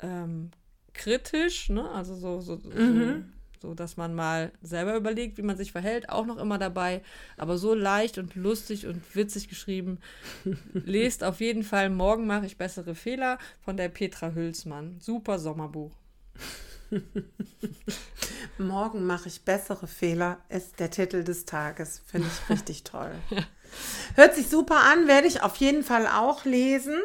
ähm, 0.00 0.50
kritisch, 0.92 1.70
ne? 1.70 1.90
Also 1.90 2.14
so, 2.14 2.40
so, 2.40 2.56
mhm. 2.56 3.32
so, 3.60 3.68
so, 3.68 3.74
dass 3.74 3.96
man 3.96 4.14
mal 4.14 4.52
selber 4.62 4.96
überlegt, 4.96 5.38
wie 5.38 5.42
man 5.42 5.56
sich 5.56 5.72
verhält, 5.72 6.08
auch 6.08 6.26
noch 6.26 6.38
immer 6.38 6.58
dabei, 6.58 7.02
aber 7.36 7.58
so 7.58 7.74
leicht 7.74 8.18
und 8.18 8.34
lustig 8.34 8.86
und 8.86 9.14
witzig 9.14 9.48
geschrieben. 9.48 9.98
Lest 10.72 11.24
auf 11.24 11.40
jeden 11.40 11.62
Fall 11.62 11.90
Morgen 11.90 12.26
mache 12.26 12.46
ich 12.46 12.58
bessere 12.58 12.94
Fehler 12.94 13.38
von 13.62 13.76
der 13.76 13.88
Petra 13.88 14.32
Hülsmann. 14.32 14.96
Super 15.00 15.38
Sommerbuch. 15.38 15.92
Morgen 18.58 19.06
mache 19.06 19.28
ich 19.28 19.42
bessere 19.42 19.86
Fehler 19.86 20.38
ist 20.48 20.80
der 20.80 20.90
Titel 20.90 21.24
des 21.24 21.44
Tages. 21.44 22.02
Finde 22.06 22.28
ich 22.28 22.50
richtig 22.54 22.84
toll. 22.84 23.12
ja. 23.30 23.44
Hört 24.14 24.34
sich 24.34 24.48
super 24.48 24.76
an, 24.76 25.06
werde 25.06 25.26
ich 25.26 25.42
auf 25.42 25.56
jeden 25.56 25.82
Fall 25.82 26.06
auch 26.06 26.44
lesen. 26.44 26.96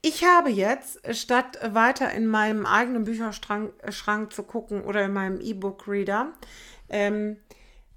Ich 0.00 0.24
habe 0.24 0.50
jetzt, 0.50 1.00
statt 1.16 1.58
weiter 1.62 2.12
in 2.12 2.26
meinem 2.26 2.66
eigenen 2.66 3.04
Bücherschrank 3.04 3.72
Schrank 3.90 4.32
zu 4.32 4.44
gucken 4.44 4.82
oder 4.82 5.04
in 5.04 5.12
meinem 5.12 5.40
E-Book-Reader, 5.40 6.32
ähm, 6.88 7.36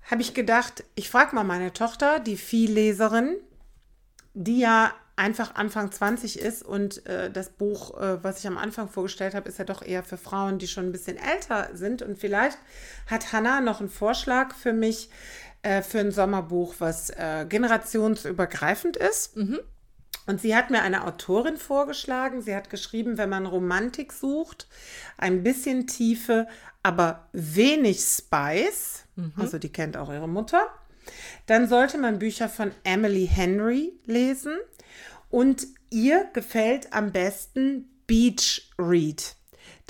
habe 0.09 0.21
ich 0.21 0.33
gedacht, 0.33 0.83
ich 0.95 1.09
frage 1.09 1.35
mal 1.35 1.43
meine 1.43 1.73
Tochter, 1.73 2.19
die 2.19 2.37
Vielleserin, 2.37 3.37
die 4.33 4.59
ja 4.59 4.93
einfach 5.15 5.53
Anfang 5.53 5.91
20 5.91 6.39
ist 6.39 6.63
und 6.63 7.05
äh, 7.05 7.29
das 7.29 7.49
Buch, 7.49 7.99
äh, 7.99 8.23
was 8.23 8.39
ich 8.39 8.47
am 8.47 8.57
Anfang 8.57 8.89
vorgestellt 8.89 9.35
habe, 9.35 9.47
ist 9.49 9.59
ja 9.59 9.65
doch 9.65 9.83
eher 9.83 10.03
für 10.03 10.17
Frauen, 10.17 10.57
die 10.57 10.67
schon 10.67 10.85
ein 10.85 10.91
bisschen 10.91 11.17
älter 11.17 11.69
sind. 11.73 12.01
Und 12.01 12.17
vielleicht 12.17 12.57
hat 13.05 13.31
Hannah 13.31 13.61
noch 13.61 13.81
einen 13.81 13.89
Vorschlag 13.89 14.55
für 14.55 14.73
mich, 14.73 15.09
äh, 15.63 15.81
für 15.81 15.99
ein 15.99 16.11
Sommerbuch, 16.11 16.75
was 16.79 17.09
äh, 17.11 17.45
generationsübergreifend 17.47 18.97
ist. 18.97 19.37
Mhm. 19.37 19.59
Und 20.27 20.41
sie 20.41 20.55
hat 20.55 20.69
mir 20.69 20.81
eine 20.81 21.05
Autorin 21.05 21.57
vorgeschlagen. 21.57 22.41
Sie 22.41 22.55
hat 22.55 22.69
geschrieben, 22.69 23.17
wenn 23.17 23.29
man 23.29 23.45
Romantik 23.45 24.13
sucht, 24.13 24.67
ein 25.17 25.43
bisschen 25.43 25.87
Tiefe, 25.87 26.47
aber 26.83 27.27
wenig 27.33 27.99
Spice, 28.01 29.05
mhm. 29.15 29.33
also 29.37 29.57
die 29.57 29.71
kennt 29.71 29.97
auch 29.97 30.11
ihre 30.11 30.29
Mutter, 30.29 30.67
dann 31.47 31.67
sollte 31.67 31.97
man 31.97 32.19
Bücher 32.19 32.49
von 32.49 32.71
Emily 32.83 33.27
Henry 33.27 33.93
lesen. 34.05 34.57
Und 35.29 35.67
ihr 35.89 36.25
gefällt 36.33 36.93
am 36.93 37.11
besten 37.11 37.89
Beach 38.05 38.69
Read. 38.77 39.35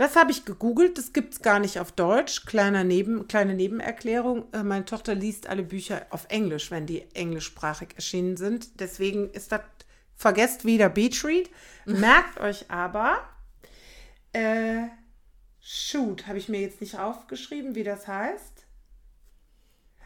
Das 0.02 0.16
habe 0.16 0.32
ich 0.32 0.46
gegoogelt, 0.46 0.98
das 0.98 1.14
gibt 1.14 1.36
es 1.36 1.42
gar 1.44 1.60
nicht 1.60 1.80
auf 1.80 1.92
Deutsch. 1.92 2.48
Kleiner 2.48 2.84
Neben, 2.84 3.28
kleine 3.28 3.54
Nebenerklärung. 3.54 4.52
Äh, 4.52 4.64
meine 4.64 4.84
Tochter 4.84 5.14
liest 5.14 5.46
alle 5.46 5.62
Bücher 5.62 6.08
auf 6.10 6.26
Englisch, 6.30 6.72
wenn 6.72 6.88
die 6.88 7.04
englischsprachig 7.14 7.90
erschienen 7.98 8.36
sind. 8.36 8.80
Deswegen 8.80 9.30
ist 9.30 9.52
das, 9.52 9.62
vergesst 10.16 10.66
wieder 10.66 10.90
Beach 10.90 11.24
Read. 11.24 11.52
Merkt 11.86 12.40
euch 12.40 12.72
aber, 12.72 13.20
äh, 14.34 14.88
Shoot, 15.60 16.26
habe 16.26 16.40
ich 16.40 16.50
mir 16.50 16.62
jetzt 16.62 16.82
nicht 16.82 16.98
aufgeschrieben, 16.98 17.76
wie 17.76 17.84
das 17.84 18.08
heißt. 18.08 18.66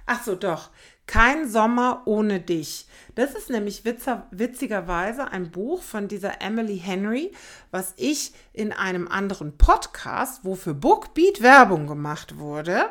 Ach 0.08 0.22
so, 0.26 0.36
doch. 0.36 0.72
Kein 1.08 1.48
Sommer 1.48 2.02
ohne 2.06 2.40
dich. 2.40 2.88
Das 3.14 3.34
ist 3.34 3.50
nämlich 3.50 3.86
witzer, 3.86 4.28
witzigerweise 4.32 5.32
ein 5.32 5.52
Buch 5.52 5.82
von 5.84 6.08
dieser 6.08 6.42
Emily 6.42 6.80
Henry, 6.80 7.32
was 7.72 7.94
ich 7.98 8.34
in 8.54 8.74
einem 8.74 9.08
anderen 9.08 9.58
Podcast, 9.58 10.44
wo 10.44 10.56
für 10.56 10.74
Bookbeat 10.74 11.42
Werbung 11.42 11.88
gemacht 11.88 12.38
wurde, 12.38 12.90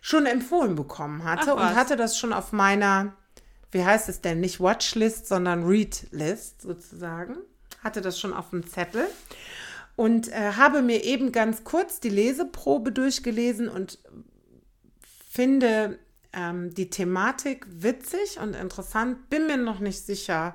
schon 0.00 0.26
empfohlen 0.26 0.74
bekommen 0.74 1.24
hatte 1.24 1.54
und 1.54 1.74
hatte 1.74 1.96
das 1.96 2.18
schon 2.18 2.32
auf 2.32 2.52
meiner, 2.52 3.14
wie 3.70 3.84
heißt 3.84 4.08
es 4.08 4.20
denn, 4.20 4.40
nicht 4.40 4.60
Watchlist, 4.60 5.26
sondern 5.26 5.64
Readlist 5.64 6.62
sozusagen. 6.62 7.36
Hatte 7.82 8.02
das 8.02 8.20
schon 8.20 8.34
auf 8.34 8.50
dem 8.50 8.66
Zettel 8.66 9.06
und 9.96 10.28
äh, 10.28 10.52
habe 10.56 10.82
mir 10.82 11.04
eben 11.04 11.32
ganz 11.32 11.64
kurz 11.64 12.00
die 12.00 12.10
Leseprobe 12.10 12.92
durchgelesen 12.92 13.68
und 13.68 13.98
finde 15.30 15.98
ähm, 16.32 16.74
die 16.74 16.90
Thematik 16.90 17.66
witzig 17.68 18.38
und 18.40 18.54
interessant. 18.54 19.30
Bin 19.30 19.46
mir 19.46 19.56
noch 19.56 19.80
nicht 19.80 20.04
sicher, 20.04 20.54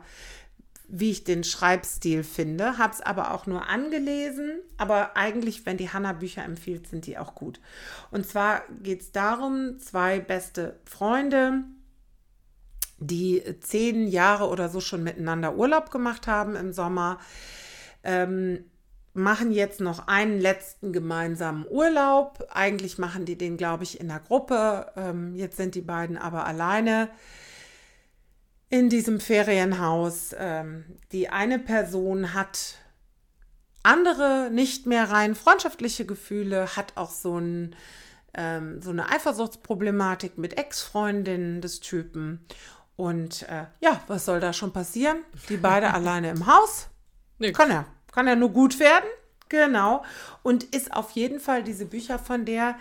wie 0.88 1.12
ich 1.12 1.24
den 1.24 1.44
Schreibstil 1.44 2.24
finde. 2.24 2.78
Habe 2.78 2.94
es 2.94 3.02
aber 3.02 3.34
auch 3.34 3.48
nur 3.48 3.68
angelesen. 3.68 4.60
Aber 4.78 5.18
eigentlich, 5.18 5.66
wenn 5.66 5.78
die 5.78 5.90
Hanna 5.90 6.14
Bücher 6.14 6.44
empfiehlt, 6.44 6.88
sind 6.88 7.06
die 7.06 7.18
auch 7.18 7.36
gut. 7.36 7.60
Und 8.12 8.28
zwar 8.28 8.64
geht 8.82 9.02
es 9.02 9.12
darum, 9.12 9.80
zwei 9.80 10.20
beste 10.20 10.80
Freunde, 10.86 11.64
die 13.00 13.44
zehn 13.60 14.08
Jahre 14.08 14.48
oder 14.48 14.70
so 14.70 14.80
schon 14.80 15.04
miteinander 15.04 15.56
Urlaub 15.56 15.92
gemacht 15.92 16.28
haben 16.28 16.56
im 16.56 16.72
Sommer. 16.72 17.20
Ähm, 18.04 18.66
machen 19.16 19.52
jetzt 19.52 19.80
noch 19.80 20.08
einen 20.08 20.40
letzten 20.40 20.92
gemeinsamen 20.92 21.66
Urlaub. 21.70 22.46
Eigentlich 22.52 22.98
machen 22.98 23.26
die 23.26 23.38
den, 23.38 23.56
glaube 23.56 23.84
ich, 23.84 24.00
in 24.00 24.10
der 24.10 24.20
Gruppe. 24.20 24.92
Ähm, 24.98 25.36
jetzt 25.36 25.58
sind 25.58 25.74
die 25.74 25.82
beiden 25.82 26.18
aber 26.18 26.46
alleine 26.46 27.10
in 28.70 28.90
diesem 28.90 29.22
Ferienhaus. 29.22 30.36
Ähm, 30.38 30.84
die 31.14 31.30
eine 31.30 31.60
Person 31.60 32.34
hat 32.34 32.76
andere 33.84 34.50
nicht 34.52 34.86
mehr 34.86 35.10
rein 35.10 35.34
freundschaftliche 35.34 36.06
Gefühle, 36.06 36.76
hat 36.76 36.94
auch 36.96 37.12
so, 37.12 37.38
ein, 37.38 37.76
ähm, 38.34 38.82
so 38.82 38.90
eine 38.90 39.10
Eifersuchtsproblematik 39.10 40.38
mit 40.38 40.58
Ex-Freundinnen 40.58 41.62
des 41.62 41.80
Typen. 41.80 42.46
Und 42.98 43.44
äh, 43.44 43.66
ja, 43.80 44.02
was 44.08 44.26
soll 44.26 44.42
da 44.42 44.52
schon 44.52 44.74
passieren? 44.74 45.20
Die 45.48 45.58
beide 45.58 45.94
alleine 45.94 46.32
im 46.32 46.48
Haus. 46.48 46.90
Nix. 47.40 47.58
Kann 47.58 47.70
ja 47.70 47.86
kann 48.16 48.28
ja 48.28 48.36
nur 48.36 48.50
gut 48.50 48.80
werden. 48.80 49.06
Genau. 49.50 50.04
Und 50.42 50.64
ist 50.64 50.94
auf 50.94 51.12
jeden 51.12 51.40
Fall 51.40 51.64
diese 51.64 51.86
Bücher 51.86 52.18
von 52.18 52.46
der, 52.46 52.76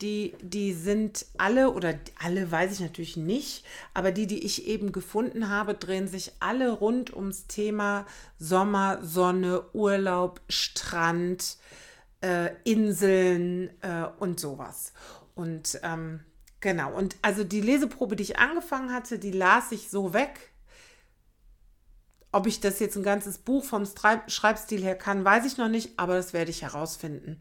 die, 0.00 0.34
die 0.40 0.72
sind 0.72 1.26
alle, 1.38 1.72
oder 1.72 1.94
alle 2.22 2.50
weiß 2.50 2.72
ich 2.72 2.80
natürlich 2.80 3.16
nicht, 3.16 3.64
aber 3.94 4.12
die, 4.12 4.26
die 4.26 4.44
ich 4.44 4.66
eben 4.66 4.92
gefunden 4.92 5.48
habe, 5.48 5.74
drehen 5.74 6.06
sich 6.06 6.32
alle 6.40 6.70
rund 6.70 7.14
ums 7.14 7.46
Thema 7.46 8.06
Sommer, 8.38 8.98
Sonne, 9.02 9.64
Urlaub, 9.72 10.40
Strand, 10.48 11.56
äh, 12.20 12.50
Inseln 12.64 13.70
äh, 13.82 14.06
und 14.18 14.38
sowas. 14.38 14.92
Und 15.34 15.80
ähm, 15.82 16.20
genau, 16.60 16.92
und 16.92 17.16
also 17.22 17.44
die 17.44 17.60
Leseprobe, 17.60 18.16
die 18.16 18.22
ich 18.22 18.38
angefangen 18.38 18.92
hatte, 18.92 19.18
die 19.18 19.32
las 19.32 19.72
ich 19.72 19.90
so 19.90 20.12
weg 20.12 20.52
ob 22.32 22.46
ich 22.46 22.60
das 22.60 22.78
jetzt 22.80 22.96
ein 22.96 23.02
ganzes 23.02 23.38
Buch 23.38 23.64
vom 23.64 23.84
Schreibstil 24.26 24.82
her 24.82 24.96
kann, 24.96 25.24
weiß 25.24 25.46
ich 25.46 25.56
noch 25.56 25.68
nicht, 25.68 25.98
aber 25.98 26.14
das 26.14 26.32
werde 26.32 26.50
ich 26.50 26.62
herausfinden. 26.62 27.38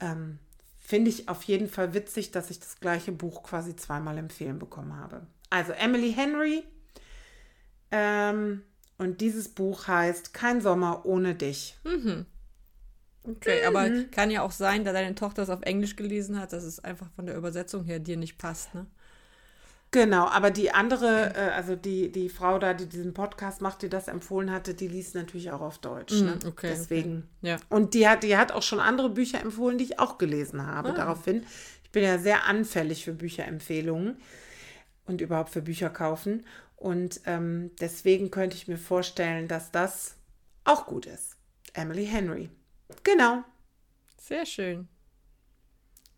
Ähm, 0.00 0.38
Finde 0.78 1.10
ich 1.10 1.28
auf 1.28 1.42
jeden 1.42 1.68
Fall 1.68 1.92
witzig, 1.92 2.30
dass 2.30 2.50
ich 2.50 2.60
das 2.60 2.80
gleiche 2.80 3.12
Buch 3.12 3.42
quasi 3.42 3.76
zweimal 3.76 4.16
empfehlen 4.16 4.58
bekommen 4.58 4.96
habe. 4.96 5.26
Also 5.50 5.72
Emily 5.72 6.12
Henry. 6.12 6.64
Ähm, 7.90 8.62
und 8.96 9.20
dieses 9.20 9.48
Buch 9.48 9.86
heißt 9.86 10.34
Kein 10.34 10.60
Sommer 10.60 11.04
ohne 11.04 11.34
dich. 11.34 11.76
Mhm. 11.84 12.26
Okay, 13.22 13.64
aber 13.64 13.90
kann 14.10 14.30
ja 14.30 14.42
auch 14.42 14.52
sein, 14.52 14.84
da 14.84 14.92
deine 14.92 15.14
Tochter 15.14 15.42
es 15.42 15.50
auf 15.50 15.62
Englisch 15.62 15.96
gelesen 15.96 16.40
hat, 16.40 16.52
dass 16.52 16.64
es 16.64 16.80
einfach 16.82 17.10
von 17.10 17.26
der 17.26 17.36
Übersetzung 17.36 17.84
her 17.84 17.98
dir 17.98 18.16
nicht 18.16 18.38
passt, 18.38 18.74
ne? 18.74 18.86
Genau, 19.90 20.26
aber 20.26 20.50
die 20.50 20.70
andere, 20.70 21.34
äh, 21.34 21.50
also 21.50 21.74
die, 21.74 22.12
die 22.12 22.28
Frau 22.28 22.58
da, 22.58 22.74
die 22.74 22.86
diesen 22.86 23.14
Podcast 23.14 23.62
macht, 23.62 23.80
die 23.80 23.88
das 23.88 24.08
empfohlen 24.08 24.52
hatte, 24.52 24.74
die 24.74 24.88
liest 24.88 25.14
natürlich 25.14 25.50
auch 25.50 25.62
auf 25.62 25.78
Deutsch. 25.78 26.12
Mm, 26.12 26.24
ne? 26.24 26.38
okay, 26.46 26.68
Deswegen. 26.70 27.28
Ja. 27.40 27.56
Und 27.70 27.94
die 27.94 28.06
hat, 28.06 28.22
die 28.22 28.36
hat 28.36 28.52
auch 28.52 28.62
schon 28.62 28.80
andere 28.80 29.08
Bücher 29.08 29.40
empfohlen, 29.40 29.78
die 29.78 29.84
ich 29.84 29.98
auch 29.98 30.18
gelesen 30.18 30.66
habe. 30.66 30.90
Ah. 30.90 30.92
Daraufhin, 30.92 31.46
ich 31.84 31.90
bin 31.90 32.02
ja 32.02 32.18
sehr 32.18 32.44
anfällig 32.44 33.04
für 33.04 33.14
Bücherempfehlungen 33.14 34.18
und 35.06 35.22
überhaupt 35.22 35.50
für 35.50 35.62
Bücher 35.62 35.88
kaufen. 35.88 36.44
Und 36.76 37.22
ähm, 37.24 37.70
deswegen 37.80 38.30
könnte 38.30 38.56
ich 38.56 38.68
mir 38.68 38.78
vorstellen, 38.78 39.48
dass 39.48 39.70
das 39.70 40.16
auch 40.64 40.84
gut 40.84 41.06
ist. 41.06 41.36
Emily 41.72 42.06
Henry. 42.06 42.50
Genau, 43.04 43.42
Sehr 44.20 44.44
schön. 44.44 44.88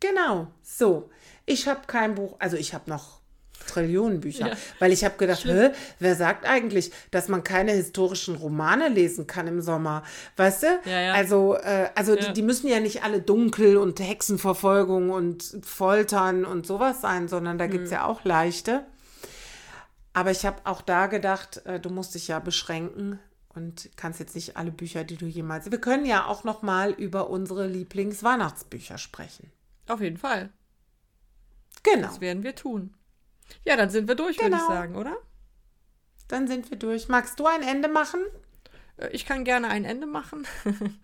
genau. 0.01 0.49
So, 0.63 1.11
ich 1.47 1.69
habe 1.69 1.87
kein 1.87 2.17
Buch, 2.17 2.37
also 2.41 2.57
ich 2.57 2.75
habe 2.75 2.91
noch 2.91 3.20
Trillionen 3.67 4.21
Bücher, 4.21 4.49
Ja. 4.49 4.57
weil 4.79 4.93
ich 4.93 5.05
habe 5.05 5.17
gedacht, 5.17 5.45
hä, 5.45 5.71
wer 5.99 6.17
sagt 6.17 6.45
eigentlich, 6.47 6.91
dass 7.11 7.29
man 7.29 7.45
keine 7.45 7.73
historischen 7.73 8.35
Romane 8.37 8.89
lesen 8.89 9.27
kann 9.27 9.47
im 9.47 9.61
Sommer? 9.61 10.03
Weißt 10.37 10.63
du? 10.65 10.67
Ja, 10.87 11.01
ja. 11.01 11.13
Also, 11.15 11.55
äh, 11.57 11.91
also 11.95 12.17
die, 12.17 12.33
die 12.33 12.43
müssen 12.43 12.69
ja 12.69 12.81
nicht 12.81 13.05
alle 13.05 13.21
dunkel 13.21 13.77
und 13.77 14.01
Hexenverfolgung 14.01 15.11
und 15.11 15.59
Foltern 15.65 16.45
und 16.45 16.67
sowas 16.67 17.01
sein, 17.01 17.29
sondern 17.29 17.59
da 17.59 17.67
Mhm. 17.67 17.71
gibt 17.71 17.85
es 17.85 17.91
ja 17.91 18.05
auch 18.07 18.25
leichte. 18.25 18.85
Aber 20.13 20.31
ich 20.33 20.45
habe 20.45 20.59
auch 20.65 20.83
da 20.83 21.07
gedacht, 21.07 21.65
äh, 21.67 21.79
du 21.79 21.91
musst 21.91 22.15
dich 22.15 22.27
ja 22.29 22.41
beschränken 22.41 23.21
und 23.55 23.91
kannst 23.97 24.19
jetzt 24.21 24.35
nicht 24.35 24.57
alle 24.57 24.71
Bücher, 24.73 25.05
die 25.05 25.17
du 25.17 25.27
jemals. 25.27 25.71
Wir 25.71 25.81
können 25.81 26.05
ja 26.07 26.27
auch 26.27 26.43
noch 26.45 26.63
mal 26.63 26.91
über 26.91 27.31
unsere 27.31 27.67
Lieblingsweihnachtsbücher 27.69 28.99
sprechen. 28.99 29.51
Auf 29.87 30.01
jeden 30.01 30.17
Fall. 30.17 30.51
Genau. 31.83 32.09
Das 32.09 32.21
werden 32.21 32.43
wir 32.43 32.55
tun. 32.55 32.95
Ja, 33.65 33.77
dann 33.77 33.91
sind 33.91 34.09
wir 34.09 34.15
durch, 34.15 34.39
würde 34.39 34.57
ich 34.57 34.63
Genau. 34.63 34.69
sagen, 34.69 34.97
oder? 34.97 35.17
Dann 36.29 36.47
sind 36.49 36.71
wir 36.71 36.79
durch. 36.79 37.09
Magst 37.09 37.39
du 37.41 37.47
ein 37.47 37.63
Ende 37.63 37.89
machen? 37.89 38.21
Äh, 38.97 39.09
Ich 39.13 39.27
kann 39.27 39.45
gerne 39.45 39.69
ein 39.69 39.85
Ende 39.85 40.07
machen. 40.07 40.47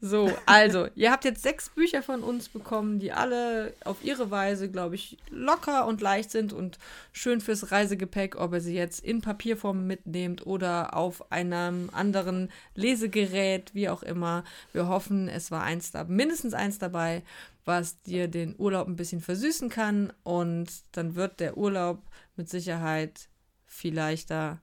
so, 0.00 0.30
also, 0.46 0.88
ihr 0.94 1.10
habt 1.10 1.24
jetzt 1.24 1.42
sechs 1.42 1.70
Bücher 1.70 2.02
von 2.02 2.22
uns 2.22 2.48
bekommen, 2.48 2.98
die 2.98 3.12
alle 3.12 3.72
auf 3.84 4.04
ihre 4.04 4.30
Weise, 4.30 4.70
glaube 4.70 4.94
ich, 4.96 5.16
locker 5.30 5.86
und 5.86 6.00
leicht 6.00 6.30
sind 6.30 6.52
und 6.52 6.78
schön 7.12 7.40
fürs 7.40 7.70
Reisegepäck, 7.72 8.36
ob 8.36 8.52
ihr 8.52 8.60
sie 8.60 8.74
jetzt 8.74 9.02
in 9.04 9.22
Papierform 9.22 9.86
mitnehmt 9.86 10.46
oder 10.46 10.94
auf 10.96 11.32
einem 11.32 11.90
anderen 11.92 12.50
Lesegerät, 12.74 13.74
wie 13.74 13.88
auch 13.88 14.02
immer. 14.02 14.44
Wir 14.72 14.88
hoffen, 14.88 15.28
es 15.28 15.50
war 15.50 15.62
eins 15.62 15.90
da, 15.92 16.04
mindestens 16.04 16.54
eins 16.54 16.78
dabei, 16.78 17.22
was 17.68 18.02
dir 18.02 18.26
den 18.28 18.56
Urlaub 18.58 18.88
ein 18.88 18.96
bisschen 18.96 19.20
versüßen 19.20 19.68
kann 19.68 20.12
und 20.24 20.66
dann 20.92 21.14
wird 21.14 21.38
der 21.38 21.56
Urlaub 21.56 22.02
mit 22.34 22.48
Sicherheit 22.48 23.28
viel 23.66 23.94
leichter. 23.94 24.60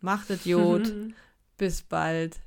Macht 0.00 0.30
Idiot. 0.30 0.90
Bis 1.58 1.82
bald. 1.82 2.38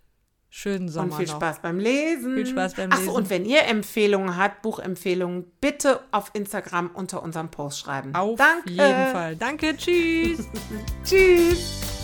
Schönen 0.51 0.89
Sommer 0.89 1.11
und 1.11 1.17
viel 1.17 1.27
noch. 1.27 1.35
Spaß 1.35 1.61
beim 1.61 1.79
Lesen. 1.79 2.33
Viel 2.33 2.47
Spaß 2.47 2.75
beim 2.75 2.91
Achso, 2.91 3.01
Lesen. 3.01 3.15
und 3.15 3.29
wenn 3.29 3.45
ihr 3.45 3.65
Empfehlungen 3.65 4.35
habt, 4.37 4.61
Buchempfehlungen, 4.63 5.51
bitte 5.61 5.99
auf 6.11 6.31
Instagram 6.33 6.89
unter 6.93 7.21
unserem 7.21 7.51
Post 7.51 7.79
schreiben. 7.79 8.15
Auf 8.15 8.37
Danke. 8.37 8.69
jeden 8.69 9.11
Fall. 9.11 9.35
Danke, 9.35 9.75
tschüss. 9.77 10.47
Tschüss. 11.03 11.98